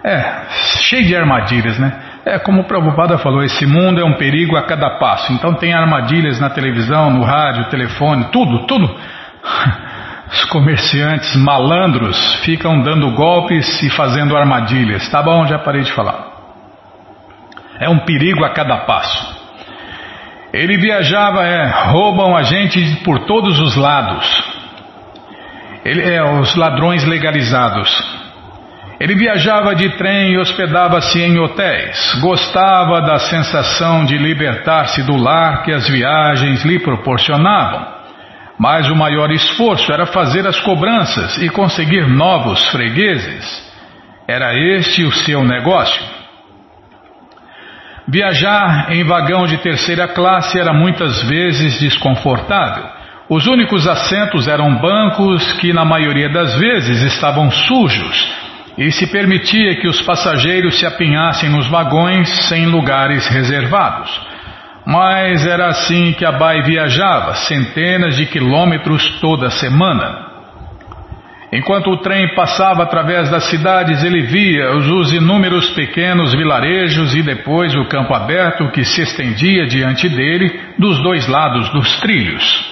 É, 0.02 0.46
cheio 0.88 1.04
de 1.04 1.14
armadilhas, 1.14 1.78
né? 1.78 1.92
É 2.24 2.38
como 2.38 2.62
o 2.62 2.64
Prabhupada 2.64 3.18
falou, 3.18 3.42
esse 3.42 3.66
mundo 3.66 4.00
é 4.00 4.04
um 4.04 4.14
perigo 4.14 4.56
a 4.56 4.62
cada 4.62 4.98
passo. 4.98 5.32
Então 5.32 5.54
tem 5.54 5.74
armadilhas 5.74 6.40
na 6.40 6.48
televisão, 6.48 7.10
no 7.10 7.24
rádio, 7.24 7.68
telefone, 7.68 8.26
tudo, 8.32 8.66
tudo. 8.66 8.88
Os 10.32 10.44
comerciantes 10.46 11.36
malandros 11.36 12.36
ficam 12.44 12.80
dando 12.80 13.10
golpes 13.10 13.82
e 13.82 13.90
fazendo 13.90 14.34
armadilhas. 14.34 15.06
Tá 15.10 15.22
bom, 15.22 15.46
já 15.46 15.58
parei 15.58 15.82
de 15.82 15.92
falar. 15.92 16.32
É 17.78 17.88
um 17.88 17.98
perigo 17.98 18.44
a 18.44 18.50
cada 18.50 18.78
passo. 18.78 19.42
Ele 20.54 20.78
viajava, 20.78 21.42
é, 21.44 21.70
roubam 21.90 22.34
a 22.34 22.42
gente 22.42 22.96
por 23.04 23.26
todos 23.26 23.60
os 23.60 23.76
lados. 23.76 24.51
Ele, 25.84 26.02
é, 26.02 26.22
os 26.22 26.54
ladrões 26.54 27.04
legalizados. 27.04 27.90
Ele 29.00 29.16
viajava 29.16 29.74
de 29.74 29.90
trem 29.96 30.32
e 30.32 30.38
hospedava-se 30.38 31.20
em 31.20 31.36
hotéis. 31.38 32.14
Gostava 32.20 33.00
da 33.00 33.18
sensação 33.18 34.04
de 34.04 34.16
libertar-se 34.16 35.02
do 35.02 35.16
lar 35.16 35.64
que 35.64 35.72
as 35.72 35.88
viagens 35.88 36.64
lhe 36.64 36.78
proporcionavam. 36.78 37.84
Mas 38.56 38.88
o 38.88 38.94
maior 38.94 39.32
esforço 39.32 39.92
era 39.92 40.06
fazer 40.06 40.46
as 40.46 40.60
cobranças 40.60 41.36
e 41.38 41.48
conseguir 41.48 42.06
novos 42.06 42.64
fregueses. 42.68 43.72
Era 44.28 44.54
este 44.54 45.02
o 45.02 45.10
seu 45.10 45.42
negócio. 45.42 46.00
Viajar 48.06 48.92
em 48.92 49.04
vagão 49.04 49.46
de 49.46 49.56
terceira 49.58 50.06
classe 50.06 50.60
era 50.60 50.72
muitas 50.72 51.22
vezes 51.24 51.80
desconfortável. 51.80 53.01
Os 53.28 53.46
únicos 53.46 53.86
assentos 53.86 54.48
eram 54.48 54.76
bancos 54.76 55.52
que, 55.54 55.72
na 55.72 55.84
maioria 55.84 56.28
das 56.28 56.54
vezes, 56.54 57.02
estavam 57.02 57.50
sujos 57.50 58.42
e 58.76 58.90
se 58.90 59.06
permitia 59.06 59.76
que 59.76 59.86
os 59.86 60.00
passageiros 60.02 60.78
se 60.78 60.86
apinhassem 60.86 61.50
nos 61.50 61.66
vagões 61.68 62.28
sem 62.48 62.66
lugares 62.66 63.26
reservados. 63.28 64.10
Mas 64.84 65.46
era 65.46 65.68
assim 65.68 66.12
que 66.12 66.24
a 66.24 66.32
Bai 66.32 66.62
viajava, 66.62 67.34
centenas 67.34 68.16
de 68.16 68.26
quilômetros 68.26 69.20
toda 69.20 69.50
semana. 69.50 70.32
Enquanto 71.52 71.90
o 71.90 71.98
trem 71.98 72.34
passava 72.34 72.82
através 72.82 73.30
das 73.30 73.44
cidades, 73.44 74.02
ele 74.02 74.22
via 74.22 74.74
os 74.74 75.12
inúmeros 75.12 75.68
pequenos 75.70 76.32
vilarejos 76.32 77.14
e 77.14 77.22
depois 77.22 77.74
o 77.74 77.84
campo 77.84 78.14
aberto 78.14 78.70
que 78.70 78.84
se 78.84 79.02
estendia 79.02 79.66
diante 79.66 80.08
dele 80.08 80.58
dos 80.78 81.00
dois 81.02 81.28
lados 81.28 81.68
dos 81.68 82.00
trilhos. 82.00 82.71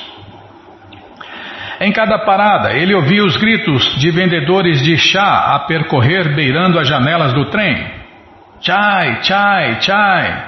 Em 1.81 1.91
cada 1.93 2.19
parada, 2.19 2.75
ele 2.75 2.95
ouvia 2.95 3.25
os 3.25 3.39
gritos 3.39 3.97
de 3.99 4.11
vendedores 4.11 4.83
de 4.83 4.99
chá 4.99 5.55
a 5.55 5.61
percorrer 5.61 6.35
beirando 6.35 6.79
as 6.79 6.87
janelas 6.87 7.33
do 7.33 7.47
trem. 7.47 7.87
Chai, 8.61 9.21
chai, 9.23 9.81
chai. 9.81 10.45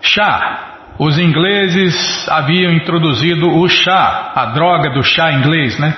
Chá. 0.00 0.68
Os 0.98 1.18
ingleses 1.18 2.26
haviam 2.30 2.72
introduzido 2.72 3.46
o 3.46 3.68
chá, 3.68 4.32
a 4.34 4.46
droga 4.46 4.90
do 4.94 5.02
chá 5.02 5.32
inglês, 5.32 5.78
né? 5.78 5.94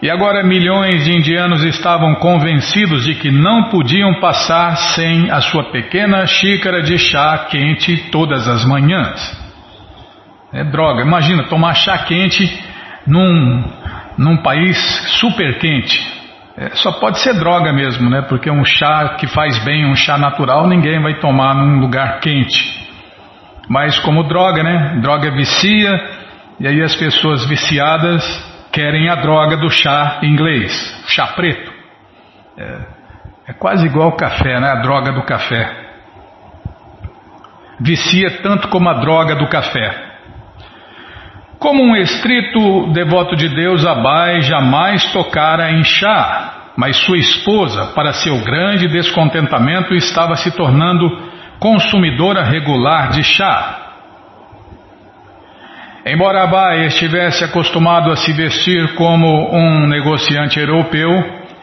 E 0.00 0.08
agora 0.08 0.44
milhões 0.44 1.04
de 1.04 1.16
indianos 1.16 1.64
estavam 1.64 2.14
convencidos 2.16 3.04
de 3.04 3.16
que 3.16 3.32
não 3.32 3.68
podiam 3.68 4.20
passar 4.20 4.76
sem 4.76 5.28
a 5.28 5.40
sua 5.40 5.72
pequena 5.72 6.24
xícara 6.26 6.82
de 6.82 6.98
chá 6.98 7.46
quente 7.50 8.10
todas 8.12 8.46
as 8.46 8.64
manhãs. 8.64 9.42
É 10.52 10.62
droga, 10.62 11.02
imagina 11.02 11.44
tomar 11.44 11.74
chá 11.74 11.98
quente 11.98 12.71
num, 13.06 13.64
num 14.18 14.36
país 14.38 14.76
super 15.20 15.58
quente. 15.58 16.00
É, 16.56 16.70
só 16.74 16.92
pode 16.92 17.18
ser 17.20 17.34
droga 17.38 17.72
mesmo, 17.72 18.10
né? 18.10 18.22
Porque 18.28 18.50
um 18.50 18.64
chá 18.64 19.16
que 19.18 19.26
faz 19.26 19.58
bem, 19.64 19.86
um 19.86 19.94
chá 19.94 20.18
natural, 20.18 20.66
ninguém 20.66 21.00
vai 21.00 21.18
tomar 21.18 21.54
num 21.54 21.80
lugar 21.80 22.20
quente. 22.20 22.82
Mas 23.68 23.98
como 24.00 24.24
droga, 24.24 24.62
né? 24.62 25.00
Droga 25.00 25.30
vicia, 25.30 25.90
e 26.60 26.66
aí 26.66 26.82
as 26.82 26.94
pessoas 26.94 27.46
viciadas 27.48 28.22
querem 28.70 29.08
a 29.08 29.14
droga 29.14 29.56
do 29.56 29.70
chá 29.70 30.20
inglês, 30.22 31.04
chá 31.08 31.28
preto. 31.28 31.72
É, 32.58 32.78
é 33.48 33.52
quase 33.54 33.86
igual 33.86 34.10
ao 34.10 34.16
café, 34.16 34.60
né? 34.60 34.68
A 34.68 34.82
droga 34.82 35.12
do 35.12 35.22
café. 35.22 35.70
Vicia 37.80 38.42
tanto 38.42 38.68
como 38.68 38.88
a 38.88 38.94
droga 38.94 39.34
do 39.34 39.48
café. 39.48 40.11
Como 41.62 41.80
um 41.80 41.94
estrito 41.94 42.92
devoto 42.92 43.36
de 43.36 43.48
Deus, 43.48 43.86
Abai 43.86 44.40
jamais 44.40 45.04
tocara 45.12 45.70
em 45.70 45.84
chá, 45.84 46.72
mas 46.76 46.96
sua 46.96 47.16
esposa, 47.16 47.92
para 47.94 48.12
seu 48.12 48.36
grande 48.38 48.88
descontentamento, 48.88 49.94
estava 49.94 50.34
se 50.34 50.50
tornando 50.56 51.08
consumidora 51.60 52.42
regular 52.42 53.10
de 53.10 53.22
chá. 53.22 53.78
Embora 56.04 56.42
Abai 56.42 56.86
estivesse 56.86 57.44
acostumado 57.44 58.10
a 58.10 58.16
se 58.16 58.32
vestir 58.32 58.96
como 58.96 59.56
um 59.56 59.86
negociante 59.86 60.58
europeu, 60.58 61.12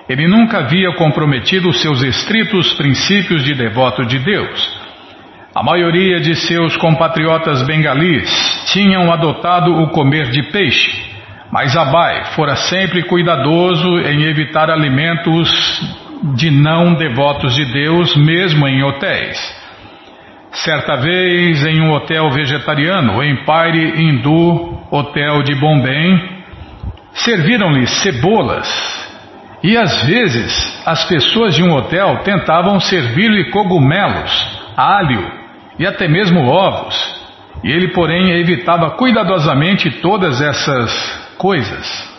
ele 0.07 0.29
nunca 0.29 0.59
havia 0.59 0.93
comprometido 0.93 1.73
seus 1.73 2.01
estritos 2.03 2.73
princípios 2.75 3.43
de 3.43 3.53
devoto 3.53 4.05
de 4.05 4.17
Deus. 4.17 4.78
A 5.53 5.63
maioria 5.63 6.19
de 6.19 6.35
seus 6.35 6.77
compatriotas 6.77 7.63
bengalis 7.63 8.29
tinham 8.71 9.11
adotado 9.11 9.81
o 9.81 9.89
comer 9.89 10.29
de 10.29 10.43
peixe, 10.43 11.09
mas 11.51 11.75
Abai 11.75 12.25
fora 12.35 12.55
sempre 12.55 13.01
cuidadoso 13.01 13.97
em 14.01 14.25
evitar 14.25 14.69
alimentos 14.69 15.49
de 16.35 16.51
não 16.51 16.93
devotos 16.93 17.55
de 17.55 17.65
Deus, 17.65 18.15
mesmo 18.15 18.67
em 18.67 18.83
hotéis. 18.83 19.59
Certa 20.51 20.97
vez, 20.97 21.65
em 21.65 21.81
um 21.81 21.93
hotel 21.93 22.29
vegetariano, 22.29 23.23
Empire 23.23 24.03
Hindu 24.03 24.77
Hotel 24.91 25.41
de 25.41 25.55
Bombay, 25.55 26.29
serviram-lhe 27.11 27.87
cebolas. 27.87 28.69
E 29.63 29.75
às 29.75 30.03
vezes, 30.03 30.83
as 30.85 31.05
pessoas 31.05 31.55
de 31.55 31.63
um 31.63 31.73
hotel 31.73 32.19
tentavam 32.23 32.79
servir-lhe 32.79 33.49
cogumelos, 33.49 34.59
alho 34.77 35.38
e 35.80 35.88
até 35.88 36.07
mesmo 36.07 36.45
ovos. 36.45 37.17
E 37.63 37.71
ele, 37.71 37.93
porém, 37.93 38.32
evitava 38.32 38.91
cuidadosamente 38.91 39.89
todas 40.01 40.41
essas 40.41 41.34
coisas. 41.38 42.09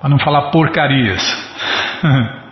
Para 0.00 0.10
não 0.10 0.18
falar 0.18 0.50
porcarias. 0.50 1.22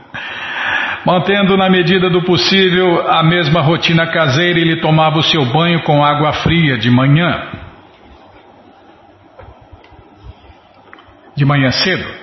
Mantendo 1.04 1.56
na 1.56 1.68
medida 1.68 2.08
do 2.08 2.22
possível 2.22 3.10
a 3.10 3.24
mesma 3.24 3.60
rotina 3.60 4.06
caseira, 4.06 4.60
ele 4.60 4.80
tomava 4.80 5.18
o 5.18 5.22
seu 5.22 5.44
banho 5.46 5.82
com 5.82 6.04
água 6.04 6.32
fria 6.32 6.78
de 6.78 6.88
manhã. 6.88 7.50
De 11.34 11.44
manhã 11.44 11.72
cedo. 11.72 12.21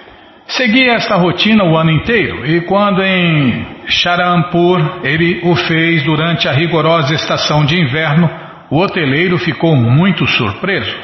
Seguia 0.49 0.93
esta 0.93 1.15
rotina 1.15 1.63
o 1.63 1.77
ano 1.77 1.91
inteiro 1.91 2.43
e 2.43 2.61
quando 2.61 3.03
em 3.03 3.67
Charampur 3.85 5.01
ele 5.03 5.41
o 5.43 5.55
fez 5.55 6.01
durante 6.03 6.47
a 6.47 6.51
rigorosa 6.51 7.13
estação 7.13 7.63
de 7.63 7.79
inverno, 7.79 8.27
o 8.71 8.79
hoteleiro 8.79 9.37
ficou 9.37 9.75
muito 9.75 10.25
surpreso. 10.25 10.95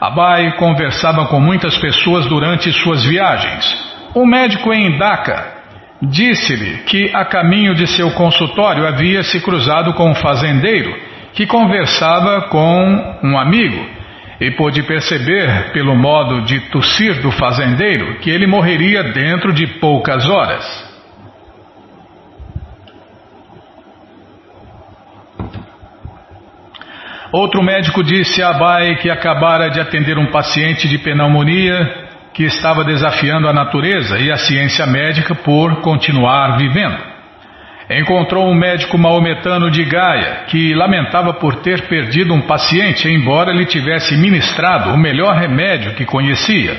Abai 0.00 0.52
conversava 0.56 1.26
com 1.26 1.40
muitas 1.40 1.76
pessoas 1.76 2.26
durante 2.26 2.70
suas 2.70 3.04
viagens. 3.04 3.66
O 4.14 4.24
médico 4.24 4.72
em 4.72 4.96
Dhaka 4.96 5.54
disse-lhe 6.00 6.84
que 6.84 7.10
a 7.12 7.24
caminho 7.24 7.74
de 7.74 7.88
seu 7.88 8.12
consultório 8.12 8.86
havia 8.86 9.24
se 9.24 9.40
cruzado 9.40 9.92
com 9.94 10.08
um 10.08 10.14
fazendeiro 10.14 10.96
que 11.34 11.46
conversava 11.46 12.42
com 12.42 13.18
um 13.24 13.36
amigo 13.36 13.97
e 14.40 14.50
pôde 14.52 14.82
perceber, 14.84 15.72
pelo 15.72 15.96
modo 15.96 16.42
de 16.42 16.60
tossir 16.70 17.20
do 17.20 17.30
fazendeiro, 17.32 18.18
que 18.20 18.30
ele 18.30 18.46
morreria 18.46 19.02
dentro 19.02 19.52
de 19.52 19.66
poucas 19.78 20.28
horas. 20.28 20.88
Outro 27.32 27.62
médico 27.62 28.02
disse 28.02 28.42
a 28.42 28.50
Abai 28.50 28.96
que 28.96 29.10
acabara 29.10 29.68
de 29.68 29.80
atender 29.80 30.16
um 30.16 30.30
paciente 30.30 30.88
de 30.88 30.98
pneumonia 30.98 32.08
que 32.32 32.44
estava 32.44 32.84
desafiando 32.84 33.48
a 33.48 33.52
natureza 33.52 34.18
e 34.18 34.30
a 34.30 34.36
ciência 34.36 34.86
médica 34.86 35.34
por 35.34 35.82
continuar 35.82 36.56
vivendo. 36.56 37.07
Encontrou 37.90 38.50
um 38.50 38.54
médico 38.54 38.98
maometano 38.98 39.70
de 39.70 39.82
Gaia 39.82 40.44
que 40.48 40.74
lamentava 40.74 41.32
por 41.32 41.56
ter 41.56 41.88
perdido 41.88 42.34
um 42.34 42.42
paciente, 42.42 43.08
embora 43.08 43.50
lhe 43.50 43.64
tivesse 43.64 44.14
ministrado 44.18 44.90
o 44.90 44.98
melhor 44.98 45.34
remédio 45.34 45.94
que 45.94 46.04
conhecia. 46.04 46.76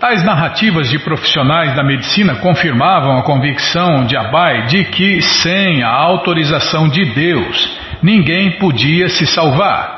Tais 0.00 0.24
narrativas 0.24 0.88
de 0.88 0.98
profissionais 0.98 1.74
da 1.74 1.82
medicina 1.82 2.36
confirmavam 2.36 3.18
a 3.18 3.22
convicção 3.22 4.06
de 4.06 4.16
Abai 4.16 4.66
de 4.66 4.84
que, 4.84 5.20
sem 5.20 5.82
a 5.82 5.90
autorização 5.90 6.88
de 6.88 7.04
Deus, 7.04 7.78
ninguém 8.02 8.52
podia 8.52 9.08
se 9.08 9.26
salvar. 9.26 9.96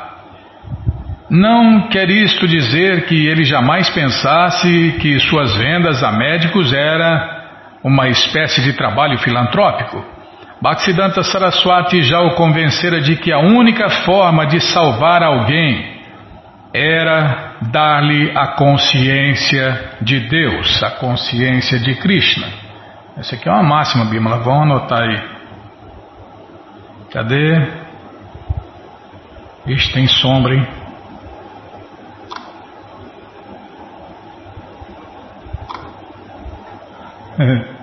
Não 1.29 1.87
quer 1.89 2.09
isto 2.09 2.47
dizer 2.47 3.05
que 3.05 3.27
ele 3.27 3.43
jamais 3.43 3.89
pensasse 3.89 4.95
que 4.99 5.19
suas 5.19 5.55
vendas 5.55 6.03
a 6.03 6.11
médicos 6.11 6.73
era 6.73 7.38
uma 7.83 8.07
espécie 8.09 8.61
de 8.61 8.73
trabalho 8.73 9.17
filantrópico. 9.19 10.03
Bhaktisiddhanta 10.61 11.23
Saraswati 11.23 12.03
já 12.03 12.19
o 12.19 12.35
convencera 12.35 12.99
de 12.99 13.15
que 13.15 13.31
a 13.31 13.39
única 13.39 13.89
forma 13.89 14.45
de 14.45 14.59
salvar 14.59 15.23
alguém 15.23 15.99
era 16.73 17.55
dar-lhe 17.71 18.31
a 18.37 18.47
consciência 18.55 19.95
de 20.01 20.19
Deus, 20.19 20.83
a 20.83 20.91
consciência 20.91 21.79
de 21.79 21.95
Krishna. 21.95 22.47
Essa 23.17 23.35
aqui 23.35 23.47
é 23.47 23.51
uma 23.51 23.63
máxima, 23.63 24.05
Bimala. 24.05 24.39
Vamos 24.39 24.63
anotar 24.63 25.01
aí. 25.01 25.21
Cadê? 27.11 27.67
Ixi, 29.65 29.93
tem 29.93 30.07
sombra, 30.07 30.55
hein? 30.55 30.78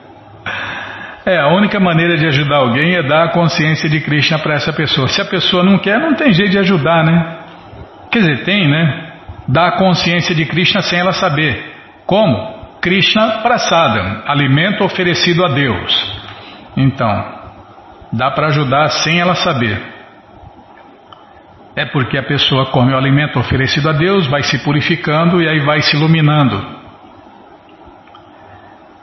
É, 1.27 1.41
a 1.41 1.49
única 1.49 1.81
maneira 1.81 2.17
de 2.17 2.25
ajudar 2.25 2.59
alguém 2.59 2.95
é 2.95 3.03
dar 3.03 3.25
a 3.25 3.33
consciência 3.33 3.89
de 3.89 4.01
Krishna 4.01 4.39
para 4.39 4.55
essa 4.55 4.73
pessoa. 4.73 5.09
Se 5.09 5.21
a 5.21 5.25
pessoa 5.25 5.65
não 5.65 5.77
quer, 5.77 5.99
não 5.99 6.15
tem 6.15 6.33
jeito 6.33 6.53
de 6.53 6.59
ajudar, 6.61 7.03
né? 7.03 7.39
Quer 8.13 8.21
dizer, 8.21 8.45
tem, 8.45 8.69
né? 8.69 9.13
Dar 9.49 9.67
a 9.67 9.73
consciência 9.73 10.33
de 10.37 10.47
Krishna 10.47 10.83
sem 10.83 11.01
ela 11.01 11.13
saber. 11.13 11.75
Como? 12.07 12.79
Krishna 12.81 13.41
Prasadam, 13.43 14.23
alimento 14.25 14.85
oferecido 14.85 15.45
a 15.45 15.49
Deus. 15.49 16.23
Então, 16.77 17.25
dá 18.13 18.31
para 18.31 18.47
ajudar 18.47 18.89
sem 18.91 19.19
ela 19.19 19.35
saber. 19.35 19.83
É 21.75 21.87
porque 21.87 22.17
a 22.17 22.23
pessoa 22.23 22.67
come 22.67 22.93
o 22.93 22.97
alimento 22.97 23.37
oferecido 23.41 23.89
a 23.89 23.93
Deus, 23.93 24.29
vai 24.29 24.45
se 24.45 24.63
purificando 24.63 25.43
e 25.43 25.49
aí 25.49 25.59
vai 25.59 25.81
se 25.81 25.97
iluminando. 25.97 26.76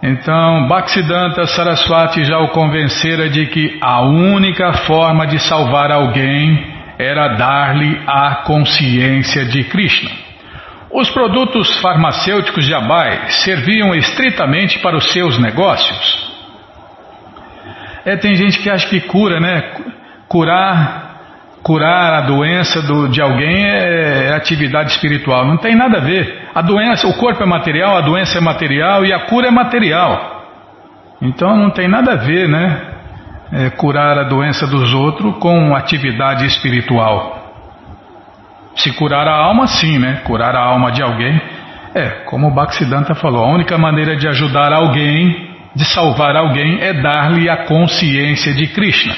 Então, 0.06 0.68
Bhaktisiddhanta 0.68 1.48
Saraswati 1.48 2.26
já 2.26 2.38
o 2.40 2.50
convencera 2.50 3.30
de 3.30 3.46
que 3.46 3.80
a 3.82 4.02
única 4.02 4.74
forma 4.74 5.26
de 5.26 5.40
salvar 5.40 5.94
alguém 5.94 6.74
era 7.00 7.30
dar-lhe 7.38 8.02
a 8.06 8.44
consciência 8.44 9.46
de 9.46 9.64
Krishna. 9.64 10.12
Os 10.92 11.10
produtos 11.10 11.80
farmacêuticos 11.80 12.66
de 12.66 12.76
Abai 12.76 13.30
serviam 13.30 13.96
estritamente 13.96 14.78
para 14.80 14.98
os 14.98 15.10
seus 15.14 15.40
negócios. 15.40 16.34
É, 18.04 18.18
tem 18.18 18.36
gente 18.36 18.60
que 18.60 18.70
acha 18.70 18.86
que 18.90 19.00
cura, 19.00 19.40
né? 19.40 19.72
Curar 20.28 21.03
curar 21.64 22.14
a 22.14 22.22
doença 22.22 22.82
do, 22.82 23.08
de 23.08 23.22
alguém 23.22 23.66
é, 23.66 24.28
é, 24.28 24.36
atividade 24.36 24.92
espiritual. 24.92 25.48
Não 25.48 25.58
tem 25.58 25.76
nada 25.76 25.98
a 26.00 26.02
ver. 26.02 26.50
A 26.54 26.62
doença, 26.62 27.08
o 27.08 27.14
corpo 27.18 27.42
é 27.42 27.46
material, 27.46 27.98
a 27.98 28.02
doença 28.02 28.38
é 28.38 28.42
material 28.42 29.06
e 29.06 29.14
a 29.14 29.22
cura 29.22 29.48
é 29.48 29.52
material. 29.52 30.44
Então 31.22 31.56
não 31.56 31.70
tem 31.70 31.88
nada 31.88 32.12
a 32.12 32.16
ver, 32.18 32.50
né? 32.50 32.82
É, 33.54 33.70
curar 33.70 34.18
a 34.18 34.24
doença 34.24 34.68
dos 34.68 34.94
outros 34.94 35.38
com 35.38 35.74
atividade 35.74 36.46
espiritual. 36.46 37.42
Se 38.76 38.92
curar 38.94 39.28
a 39.28 39.36
alma, 39.36 39.68
sim, 39.68 39.98
né? 40.00 40.22
Curar 40.26 40.56
a 40.56 40.66
alma 40.66 40.92
de 40.92 41.02
alguém. 41.02 41.40
É, 41.96 42.10
como 42.26 42.48
o 42.48 42.54
Bhaktisiddhanta 42.54 43.14
falou, 43.16 43.46
a 43.46 43.54
única 43.54 43.78
maneira 43.78 44.16
de 44.18 44.28
ajudar 44.28 44.74
alguém, 44.74 45.52
de 45.76 45.86
salvar 45.86 46.36
alguém, 46.36 46.80
é 46.82 46.92
dar-lhe 46.92 47.48
a 47.50 47.66
consciência 47.66 48.52
de 48.54 48.68
Krishna. 48.68 49.16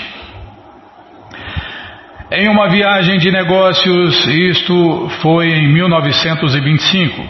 Em 2.32 2.50
uma 2.50 2.68
viagem 2.68 3.20
de 3.20 3.30
negócios, 3.30 4.28
isto 4.28 5.08
foi 5.22 5.48
em 5.48 5.72
1925, 5.72 7.22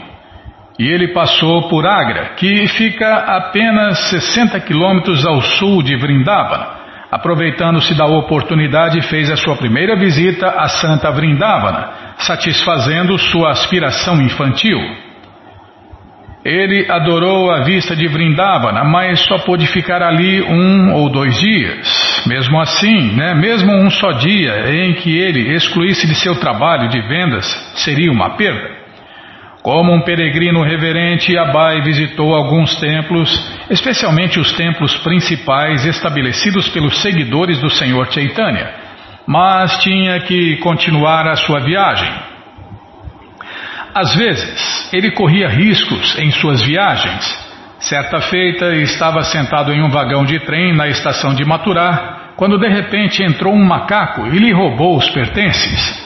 e 0.80 0.88
ele 0.88 1.10
passou 1.10 1.68
por 1.68 1.86
Agra, 1.86 2.36
que 2.38 2.66
fica 2.68 3.14
apenas 3.14 4.00
60 4.10 4.58
quilômetros 4.62 5.26
ao 5.26 5.42
sul 5.42 5.84
de 5.84 5.98
Vrindavana. 5.98 6.68
Aproveitando-se 7.12 7.94
da 7.94 8.06
oportunidade, 8.06 9.02
fez 9.02 9.30
a 9.30 9.36
sua 9.36 9.58
primeira 9.58 9.98
visita 9.98 10.48
a 10.48 10.70
Santa 10.70 11.12
Vrindavana, 11.12 12.16
satisfazendo 12.18 13.18
sua 13.18 13.52
aspiração 13.52 14.22
infantil. 14.22 14.80
Ele 16.46 16.86
adorou 16.92 17.50
a 17.50 17.64
vista 17.64 17.96
de 17.96 18.08
Vrindavana, 18.08 18.84
mas 18.84 19.20
só 19.22 19.40
pôde 19.40 19.66
ficar 19.66 20.04
ali 20.04 20.44
um 20.44 20.94
ou 20.94 21.10
dois 21.10 21.40
dias. 21.40 22.24
Mesmo 22.28 22.62
assim, 22.62 23.16
né, 23.16 23.34
mesmo 23.34 23.74
um 23.74 23.90
só 23.90 24.12
dia 24.12 24.70
em 24.72 24.94
que 24.94 25.18
ele 25.18 25.56
excluísse 25.56 26.06
de 26.06 26.14
seu 26.14 26.36
trabalho 26.36 26.88
de 26.88 27.02
vendas, 27.02 27.48
seria 27.78 28.12
uma 28.12 28.38
perda. 28.38 28.76
Como 29.64 29.92
um 29.92 30.02
peregrino 30.02 30.62
reverente, 30.62 31.36
Abai 31.36 31.82
visitou 31.82 32.36
alguns 32.36 32.76
templos, 32.76 33.52
especialmente 33.68 34.40
os 34.40 34.54
templos 34.54 34.96
principais 34.98 35.84
estabelecidos 35.84 36.70
pelos 36.70 37.02
seguidores 37.02 37.60
do 37.60 37.72
Senhor 37.72 38.06
Chaitanya, 38.14 38.72
mas 39.26 39.80
tinha 39.80 40.20
que 40.20 40.58
continuar 40.58 41.28
a 41.28 41.36
sua 41.36 41.60
viagem. 41.62 42.35
Às 43.96 44.14
vezes, 44.14 44.90
ele 44.92 45.12
corria 45.12 45.48
riscos 45.48 46.20
em 46.20 46.30
suas 46.30 46.62
viagens. 46.62 47.46
Certa 47.80 48.20
feita, 48.20 48.76
estava 48.76 49.22
sentado 49.22 49.72
em 49.72 49.82
um 49.82 49.90
vagão 49.90 50.26
de 50.26 50.38
trem 50.42 50.76
na 50.76 50.90
estação 50.90 51.34
de 51.34 51.46
Maturá, 51.46 52.34
quando 52.36 52.60
de 52.60 52.68
repente 52.68 53.24
entrou 53.24 53.54
um 53.54 53.66
macaco 53.66 54.28
e 54.28 54.38
lhe 54.38 54.52
roubou 54.52 54.98
os 54.98 55.10
pertences. 55.12 56.04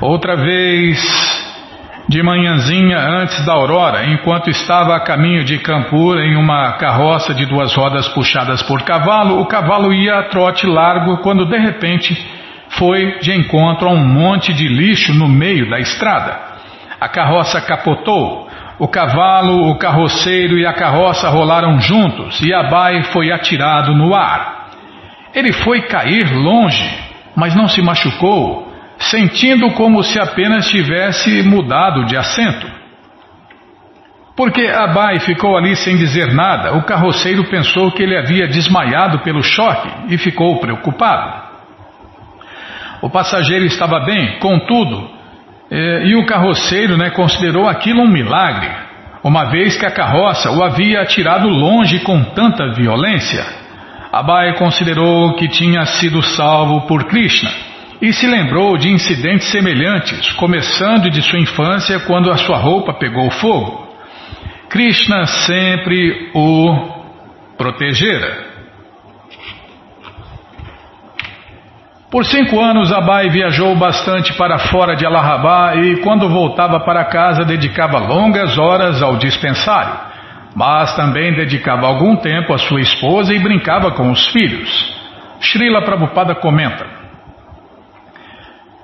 Outra 0.00 0.36
vez, 0.36 0.96
de 2.08 2.22
manhãzinha 2.22 2.98
antes 2.98 3.44
da 3.44 3.54
aurora, 3.54 4.06
enquanto 4.06 4.48
estava 4.48 4.94
a 4.94 5.00
caminho 5.00 5.42
de 5.42 5.58
Campur 5.58 6.18
em 6.20 6.36
uma 6.36 6.74
carroça 6.74 7.34
de 7.34 7.46
duas 7.46 7.74
rodas 7.74 8.06
puxadas 8.10 8.62
por 8.62 8.82
cavalo, 8.82 9.40
o 9.40 9.46
cavalo 9.46 9.92
ia 9.92 10.20
a 10.20 10.28
trote 10.28 10.68
largo 10.68 11.18
quando 11.18 11.46
de 11.46 11.58
repente 11.58 12.14
foi 12.68 13.18
de 13.18 13.32
encontro 13.32 13.88
a 13.88 13.92
um 13.92 14.06
monte 14.06 14.52
de 14.52 14.68
lixo 14.68 15.12
no 15.12 15.28
meio 15.28 15.68
da 15.68 15.80
estrada. 15.80 16.53
A 17.04 17.08
carroça 17.08 17.60
capotou. 17.60 18.48
O 18.78 18.88
cavalo, 18.88 19.68
o 19.68 19.76
carroceiro 19.76 20.56
e 20.56 20.64
a 20.64 20.72
carroça 20.72 21.28
rolaram 21.28 21.78
juntos 21.78 22.40
e 22.40 22.50
Abai 22.50 23.02
foi 23.12 23.30
atirado 23.30 23.94
no 23.94 24.14
ar. 24.14 24.70
Ele 25.34 25.52
foi 25.52 25.82
cair 25.82 26.34
longe, 26.34 26.98
mas 27.36 27.54
não 27.54 27.68
se 27.68 27.82
machucou, 27.82 28.72
sentindo 28.96 29.70
como 29.72 30.02
se 30.02 30.18
apenas 30.18 30.66
tivesse 30.70 31.42
mudado 31.42 32.06
de 32.06 32.16
assento. 32.16 32.66
Porque 34.34 34.66
Abai 34.66 35.20
ficou 35.20 35.58
ali 35.58 35.76
sem 35.76 35.98
dizer 35.98 36.32
nada, 36.32 36.74
o 36.74 36.84
carroceiro 36.84 37.44
pensou 37.50 37.92
que 37.92 38.02
ele 38.02 38.16
havia 38.16 38.48
desmaiado 38.48 39.18
pelo 39.18 39.42
choque 39.42 39.90
e 40.08 40.16
ficou 40.16 40.58
preocupado. 40.58 41.42
O 43.02 43.10
passageiro 43.10 43.66
estava 43.66 44.00
bem, 44.00 44.38
contudo, 44.38 45.14
e 45.70 46.14
o 46.14 46.26
carroceiro 46.26 46.96
né, 46.96 47.10
considerou 47.10 47.68
aquilo 47.68 48.02
um 48.02 48.08
milagre, 48.08 48.70
uma 49.22 49.44
vez 49.46 49.76
que 49.76 49.86
a 49.86 49.90
carroça 49.90 50.50
o 50.50 50.62
havia 50.62 51.00
atirado 51.00 51.48
longe 51.48 52.00
com 52.00 52.22
tanta 52.22 52.72
violência. 52.72 53.44
Abai 54.12 54.54
considerou 54.56 55.34
que 55.34 55.48
tinha 55.48 55.84
sido 55.86 56.22
salvo 56.22 56.82
por 56.86 57.04
Krishna 57.04 57.50
e 58.00 58.12
se 58.12 58.26
lembrou 58.26 58.76
de 58.76 58.90
incidentes 58.90 59.50
semelhantes, 59.50 60.32
começando 60.34 61.10
de 61.10 61.22
sua 61.22 61.40
infância 61.40 61.98
quando 62.00 62.30
a 62.30 62.36
sua 62.36 62.58
roupa 62.58 62.92
pegou 62.92 63.30
fogo. 63.30 63.88
Krishna 64.68 65.24
sempre 65.26 66.30
o 66.34 66.92
protegera. 67.56 68.43
Por 72.14 72.24
cinco 72.24 72.60
anos, 72.60 72.92
Abai 72.92 73.28
viajou 73.28 73.74
bastante 73.74 74.32
para 74.34 74.56
fora 74.56 74.94
de 74.94 75.04
Allahabad 75.04 75.80
e, 75.80 75.96
quando 75.96 76.28
voltava 76.28 76.78
para 76.78 77.06
casa, 77.06 77.44
dedicava 77.44 77.98
longas 77.98 78.56
horas 78.56 79.02
ao 79.02 79.16
dispensário, 79.16 79.98
mas 80.54 80.94
também 80.94 81.34
dedicava 81.34 81.88
algum 81.88 82.14
tempo 82.14 82.54
à 82.54 82.58
sua 82.58 82.80
esposa 82.80 83.34
e 83.34 83.40
brincava 83.40 83.90
com 83.90 84.12
os 84.12 84.28
filhos. 84.28 84.70
Srila 85.40 85.82
Prabhupada 85.82 86.36
comenta: 86.36 86.86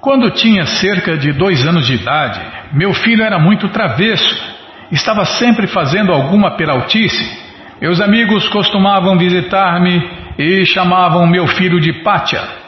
Quando 0.01 0.29
tinha 0.33 0.67
cerca 0.67 1.17
de 1.17 1.33
dois 1.33 1.65
anos 1.65 1.87
de 1.87 1.95
idade, 1.95 2.41
meu 2.73 2.93
filho 2.93 3.23
era 3.23 3.39
muito 3.39 3.69
travesso, 3.69 4.57
estava 4.91 5.25
sempre 5.25 5.69
fazendo 5.69 6.13
alguma 6.13 6.57
peraltice. 6.57 7.25
Meus 7.81 8.01
amigos 8.01 8.49
costumavam 8.49 9.17
visitar-me 9.17 10.03
e 10.37 10.67
chamavam 10.67 11.29
meu 11.29 11.47
filho 11.47 11.79
de 11.79 11.93
Pátia. 12.03 12.60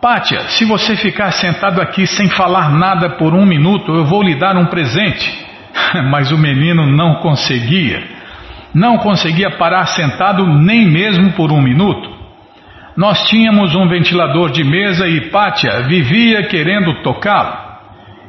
Pátia, 0.00 0.48
se 0.50 0.64
você 0.64 0.94
ficar 0.96 1.32
sentado 1.32 1.80
aqui 1.80 2.06
sem 2.06 2.28
falar 2.28 2.70
nada 2.70 3.16
por 3.16 3.34
um 3.34 3.44
minuto, 3.44 3.92
eu 3.92 4.04
vou 4.04 4.22
lhe 4.22 4.36
dar 4.36 4.56
um 4.56 4.66
presente. 4.66 5.46
Mas 6.08 6.30
o 6.30 6.38
menino 6.38 6.86
não 6.86 7.16
conseguia. 7.16 8.04
Não 8.72 8.98
conseguia 8.98 9.50
parar 9.56 9.86
sentado 9.86 10.46
nem 10.46 10.86
mesmo 10.86 11.32
por 11.32 11.50
um 11.50 11.60
minuto. 11.60 12.16
Nós 12.96 13.24
tínhamos 13.24 13.74
um 13.74 13.88
ventilador 13.88 14.50
de 14.50 14.62
mesa 14.62 15.08
e 15.08 15.30
Pátia 15.30 15.82
vivia 15.82 16.44
querendo 16.44 17.02
tocá-lo. 17.02 17.56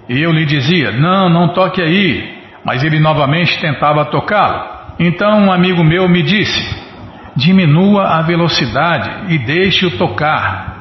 E 0.08 0.20
eu 0.20 0.32
lhe 0.32 0.46
dizia: 0.46 0.92
Não, 0.92 1.30
não 1.30 1.50
toque 1.54 1.82
aí. 1.82 2.40
Mas 2.66 2.84
ele 2.84 3.00
novamente 3.00 3.60
tentava 3.60 4.06
tocá-lo. 4.06 4.96
Então 5.00 5.46
um 5.46 5.52
amigo 5.52 5.84
meu 5.84 6.10
me 6.10 6.24
disse: 6.24 6.84
Diminua 7.36 8.18
a 8.18 8.22
velocidade 8.24 9.34
e 9.34 9.38
deixe-o 9.38 9.98
tocar. 9.98 10.79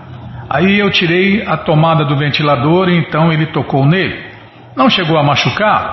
Aí 0.50 0.78
eu 0.78 0.90
tirei 0.90 1.42
a 1.46 1.58
tomada 1.58 2.04
do 2.06 2.16
ventilador 2.16 2.88
e 2.88 2.96
então 2.96 3.30
ele 3.30 3.46
tocou 3.46 3.84
nele. 3.84 4.18
Não 4.74 4.88
chegou 4.88 5.18
a 5.18 5.22
machucá-lo, 5.22 5.90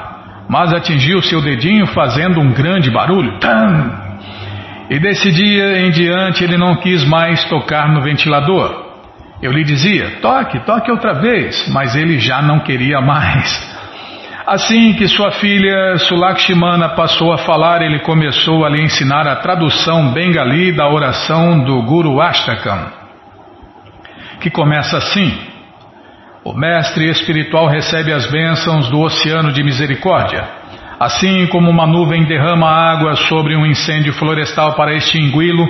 mas 0.47 0.73
atingiu 0.73 1.21
seu 1.21 1.41
dedinho 1.41 1.85
fazendo 1.87 2.39
um 2.39 2.53
grande 2.53 2.89
barulho. 2.89 3.37
Tam! 3.39 4.05
E 4.89 4.97
desse 4.97 5.29
dia 5.31 5.81
em 5.81 5.91
diante 5.91 6.43
ele 6.43 6.57
não 6.57 6.75
quis 6.75 7.03
mais 7.03 7.43
tocar 7.45 7.89
no 7.89 8.01
ventilador. 8.01 8.85
Eu 9.41 9.51
lhe 9.51 9.63
dizia, 9.63 10.19
toque, 10.21 10.59
toque 10.59 10.89
outra 10.89 11.13
vez, 11.13 11.67
mas 11.73 11.93
ele 11.93 12.17
já 12.17 12.41
não 12.41 12.59
queria 12.59 13.01
mais. 13.01 13.75
Assim 14.47 14.93
que 14.93 15.07
sua 15.07 15.31
filha 15.31 15.97
Sulakshmana 15.97 16.89
passou 16.89 17.33
a 17.33 17.37
falar, 17.39 17.81
ele 17.81 17.99
começou 17.99 18.63
a 18.63 18.69
lhe 18.69 18.81
ensinar 18.81 19.27
a 19.27 19.35
tradução 19.37 20.13
bengali 20.13 20.71
da 20.71 20.87
oração 20.87 21.59
do 21.65 21.81
Guru 21.81 22.21
Ashtakam 22.21 23.04
que 24.45 24.51
começa 24.51 24.97
assim: 24.97 25.35
O 26.43 26.53
mestre 26.53 27.09
espiritual 27.09 27.67
recebe 27.67 28.13
as 28.13 28.29
bênçãos 28.29 28.87
do 28.89 28.99
oceano 28.99 29.51
de 29.51 29.63
misericórdia. 29.63 30.47
Assim 30.99 31.47
como 31.47 31.67
uma 31.67 31.87
nuvem 31.87 32.25
derrama 32.25 32.69
água 32.69 33.15
sobre 33.15 33.55
um 33.55 33.65
incêndio 33.65 34.13
florestal 34.13 34.73
para 34.75 34.93
extingui-lo, 34.93 35.67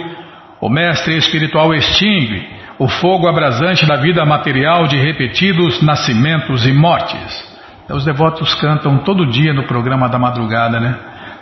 o 0.59 0.69
mestre 0.69 1.15
espiritual 1.15 1.73
extingue 1.73 2.53
o 2.77 2.89
fogo 2.89 3.29
abrasante 3.29 3.85
da 3.85 3.95
vida 3.95 4.25
material 4.25 4.85
de 4.87 4.97
repetidos 4.97 5.81
nascimentos 5.81 6.67
e 6.67 6.73
mortes. 6.73 7.55
Os 7.89 8.03
devotos 8.03 8.53
cantam 8.55 8.97
todo 8.97 9.25
dia 9.25 9.53
no 9.53 9.63
programa 9.63 10.09
da 10.09 10.19
madrugada, 10.19 10.81
né? 10.81 10.95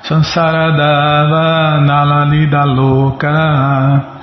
Sansaradava 0.03 1.81
nalalida 1.81 2.63
louca 2.63 4.13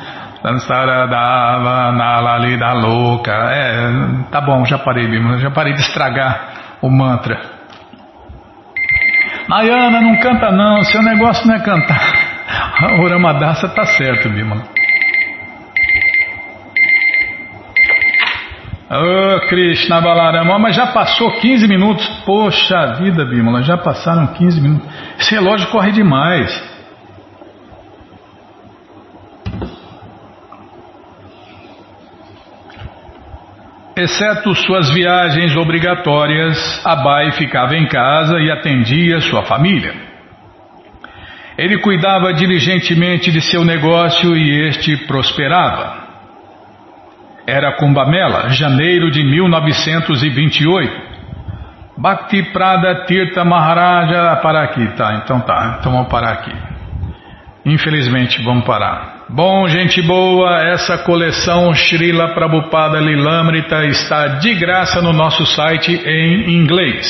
Dansaradava 0.43 1.93
nalalida 1.93 2.73
louca. 2.73 3.33
É, 3.33 3.91
tá 4.31 4.41
bom, 4.41 4.65
já 4.65 4.79
parei, 4.79 5.07
Bima, 5.07 5.39
já 5.39 5.51
parei 5.51 5.75
de 5.75 5.81
estragar 5.81 6.79
o 6.81 6.91
mantra. 6.91 7.39
Nayana, 9.49 10.01
não 10.01 10.17
canta 10.17 10.51
não, 10.51 10.83
seu 10.83 11.03
negócio 11.03 11.47
não 11.47 11.57
é 11.57 11.61
cantar. 11.61 12.01
O 13.01 13.09
Ramadassa 13.09 13.69
tá 13.69 13.85
certo, 13.85 14.29
Bima. 14.31 14.63
Oh, 18.93 19.47
Krishna 19.47 20.01
Balarama, 20.01 20.59
mas 20.59 20.75
já 20.75 20.89
passou 20.89 21.31
15 21.39 21.69
minutos. 21.69 22.05
Poxa 22.25 22.95
vida, 22.99 23.25
Bimala, 23.25 23.63
já 23.63 23.77
passaram 23.77 24.27
15 24.29 24.61
minutos. 24.61 24.89
Esse 25.17 25.35
relógio 25.35 25.69
corre 25.69 25.93
demais. 25.93 26.70
Exceto 34.03 34.55
suas 34.55 34.89
viagens 34.95 35.55
obrigatórias, 35.57 36.81
Abai 36.87 37.33
ficava 37.33 37.77
em 37.77 37.87
casa 37.87 38.39
e 38.41 38.51
atendia 38.51 39.21
sua 39.21 39.43
família. 39.43 39.93
Ele 41.59 41.77
cuidava 41.81 42.33
diligentemente 42.33 43.31
de 43.31 43.43
seu 43.43 43.63
negócio 43.63 44.35
e 44.35 44.69
este 44.69 44.97
prosperava. 45.07 45.99
Era 47.47 47.73
Kumbamela, 47.73 48.49
janeiro 48.49 49.11
de 49.11 49.23
1928. 49.23 51.11
Bhakti 51.99 52.43
Prada 52.55 53.05
Tirtha 53.05 53.45
Maharaja. 53.45 54.37
Parar 54.37 54.63
aqui, 54.65 54.87
tá? 54.97 55.21
Então 55.23 55.41
tá, 55.41 55.77
então 55.79 55.93
vamos 55.93 56.09
parar 56.09 56.33
aqui. 56.33 56.57
Infelizmente, 57.67 58.43
vamos 58.43 58.65
parar. 58.65 59.20
Bom, 59.33 59.69
gente 59.69 60.03
boa, 60.03 60.61
essa 60.73 60.99
coleção 60.99 61.73
Srila 61.73 62.35
Prabhupada 62.35 62.99
Lilamrita 62.99 63.85
está 63.85 64.27
de 64.27 64.53
graça 64.55 65.01
no 65.01 65.13
nosso 65.13 65.47
site 65.47 66.03
em 66.05 66.53
inglês. 66.53 67.07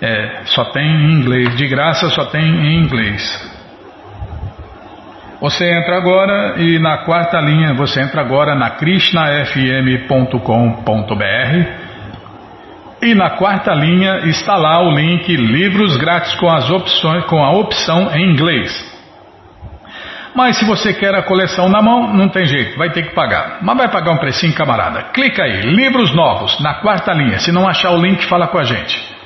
É, 0.00 0.44
só 0.46 0.64
tem 0.72 0.82
em 0.82 1.12
inglês, 1.12 1.54
de 1.58 1.68
graça 1.68 2.08
só 2.08 2.24
tem 2.24 2.42
em 2.42 2.82
inglês. 2.82 3.52
Você 5.42 5.70
entra 5.70 5.98
agora 5.98 6.54
e 6.56 6.78
na 6.78 7.04
quarta 7.04 7.38
linha 7.38 7.74
você 7.74 8.00
entra 8.00 8.22
agora 8.22 8.54
na 8.54 8.70
krishnafm.com.br 8.70 11.66
e 13.02 13.14
na 13.14 13.28
quarta 13.28 13.74
linha 13.74 14.20
está 14.24 14.56
lá 14.56 14.80
o 14.80 14.90
link 14.90 15.36
livros 15.36 15.98
grátis 15.98 16.32
com 16.36 16.48
as 16.48 16.70
opções 16.70 17.26
com 17.26 17.44
a 17.44 17.50
opção 17.50 18.10
em 18.14 18.32
inglês. 18.32 18.89
Mas 20.34 20.56
se 20.56 20.64
você 20.64 20.92
quer 20.92 21.14
a 21.14 21.22
coleção 21.22 21.68
na 21.68 21.82
mão, 21.82 22.12
não 22.14 22.28
tem 22.28 22.46
jeito, 22.46 22.78
vai 22.78 22.90
ter 22.90 23.02
que 23.02 23.14
pagar. 23.14 23.58
Mas 23.62 23.76
vai 23.76 23.88
pagar 23.88 24.12
um 24.12 24.18
precinho, 24.18 24.54
camarada. 24.54 25.02
Clica 25.12 25.42
aí, 25.42 25.60
livros 25.62 26.14
novos, 26.14 26.60
na 26.60 26.74
quarta 26.74 27.12
linha. 27.12 27.38
Se 27.38 27.50
não 27.50 27.68
achar 27.68 27.90
o 27.90 28.00
link, 28.00 28.24
fala 28.26 28.46
com 28.46 28.58
a 28.58 28.64
gente. 28.64 29.20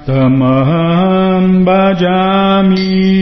Tamaham 0.05 1.65
Bhajami 1.65 3.22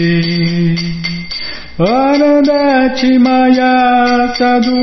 वरदक्षिमया 1.81 3.75
सदू 4.39 4.81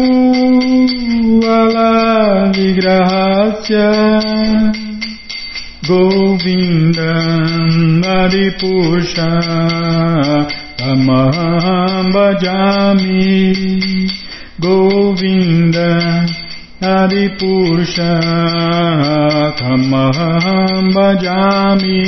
विग्रहस्य 2.56 3.78
Govindam 5.86 7.74
Adipusha 8.02 9.30
Tamaham 10.78 12.12
Bhajami 12.14 13.52
Govinda 14.58 15.92
Adipusha 16.80 18.12
Tamaham 19.60 20.84
Bhajami 20.94 22.02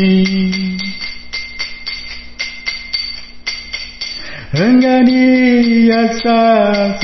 Rangani 4.54 5.86
Yasa 5.90 6.96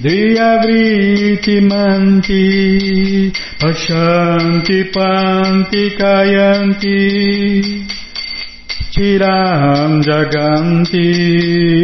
Devriti 0.00 1.58
manti 1.60 3.32
pashanti 3.58 4.94
panti 4.94 5.90
kayanti 5.98 7.02
tiram 8.94 9.98
jaganti 10.06 11.02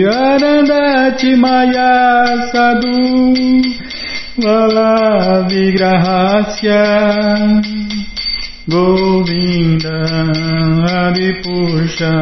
anandati 0.07 1.35
maya 1.43 2.39
sadu 2.55 3.03
vala 4.39 5.43
vigrahasya 5.51 6.87
govinda 8.71 9.99
adipusha 11.03 12.15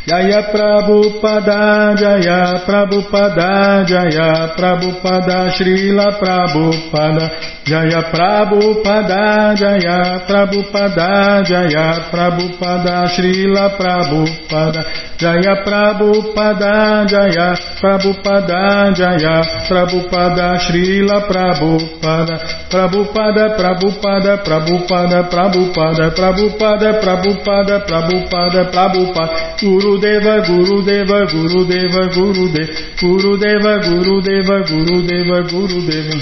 Jaya 0.04 0.52
Prabhupada, 0.52 1.96
Jaya 1.96 2.60
Prabhupada, 2.68 3.88
Jaya 3.88 4.52
Prabhupada, 4.52 5.48
Srila 5.56 6.20
Prabhupada, 6.20 7.24
Jaya 7.64 8.12
Prabhupada, 8.12 9.56
Jaya 9.56 10.28
Prabhupada, 10.28 11.40
Jaya 11.48 12.12
Prabhupada, 12.12 13.08
Srila 13.16 13.80
Prabhupada, 13.80 14.80
Jaya 15.16 15.54
Prabhupada, 15.64 17.08
Jaya 17.08 17.48
Prabhupada, 17.80 18.92
Jaya 18.92 19.36
Prabhupada, 19.64 20.48
Srila 20.68 21.24
Prabhupada, 21.24 22.36
Prabhupada, 22.68 23.44
Prabhupada, 23.56 24.32
Prabhupada, 24.44 25.18
Prabhupada, 25.32 26.12
Prabhupada, 26.12 26.92
Prabhupada, 27.00 27.80
Prabhupada, 27.88 28.60
Prabhupada, 28.68 29.56
Guru 29.56 29.93
Gurudeva, 29.94 30.40
Gurudeva, 30.40 31.24
Gurudeva, 31.26 32.08
Gurudeva, 32.14 32.72
Gurudeva, 32.98 33.78
Gurudeva, 33.78 34.58
Gurudeva, 34.66 35.40
Gurudeva. 35.42 36.18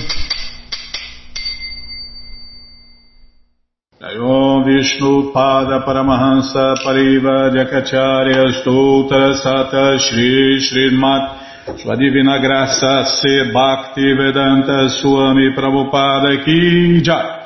Om 4.21 4.65
Vishnu 4.65 5.33
Pada 5.33 5.81
Paramahansa 5.81 6.75
Pariva 6.85 7.51
Jakacharya 7.55 8.61
Stoutra 8.61 9.35
Sata 9.35 9.99
Shri 9.99 10.61
Srimat 10.61 11.79
Sua 11.79 11.97
Divina 11.97 12.39
Graça 12.39 13.05
Se 13.05 13.51
Bhakti 13.53 14.13
Vedanta 14.13 14.89
Swami 14.89 15.55
Prabhupada 15.55 16.45
Ki 16.45 17.01
Jai 17.01 17.42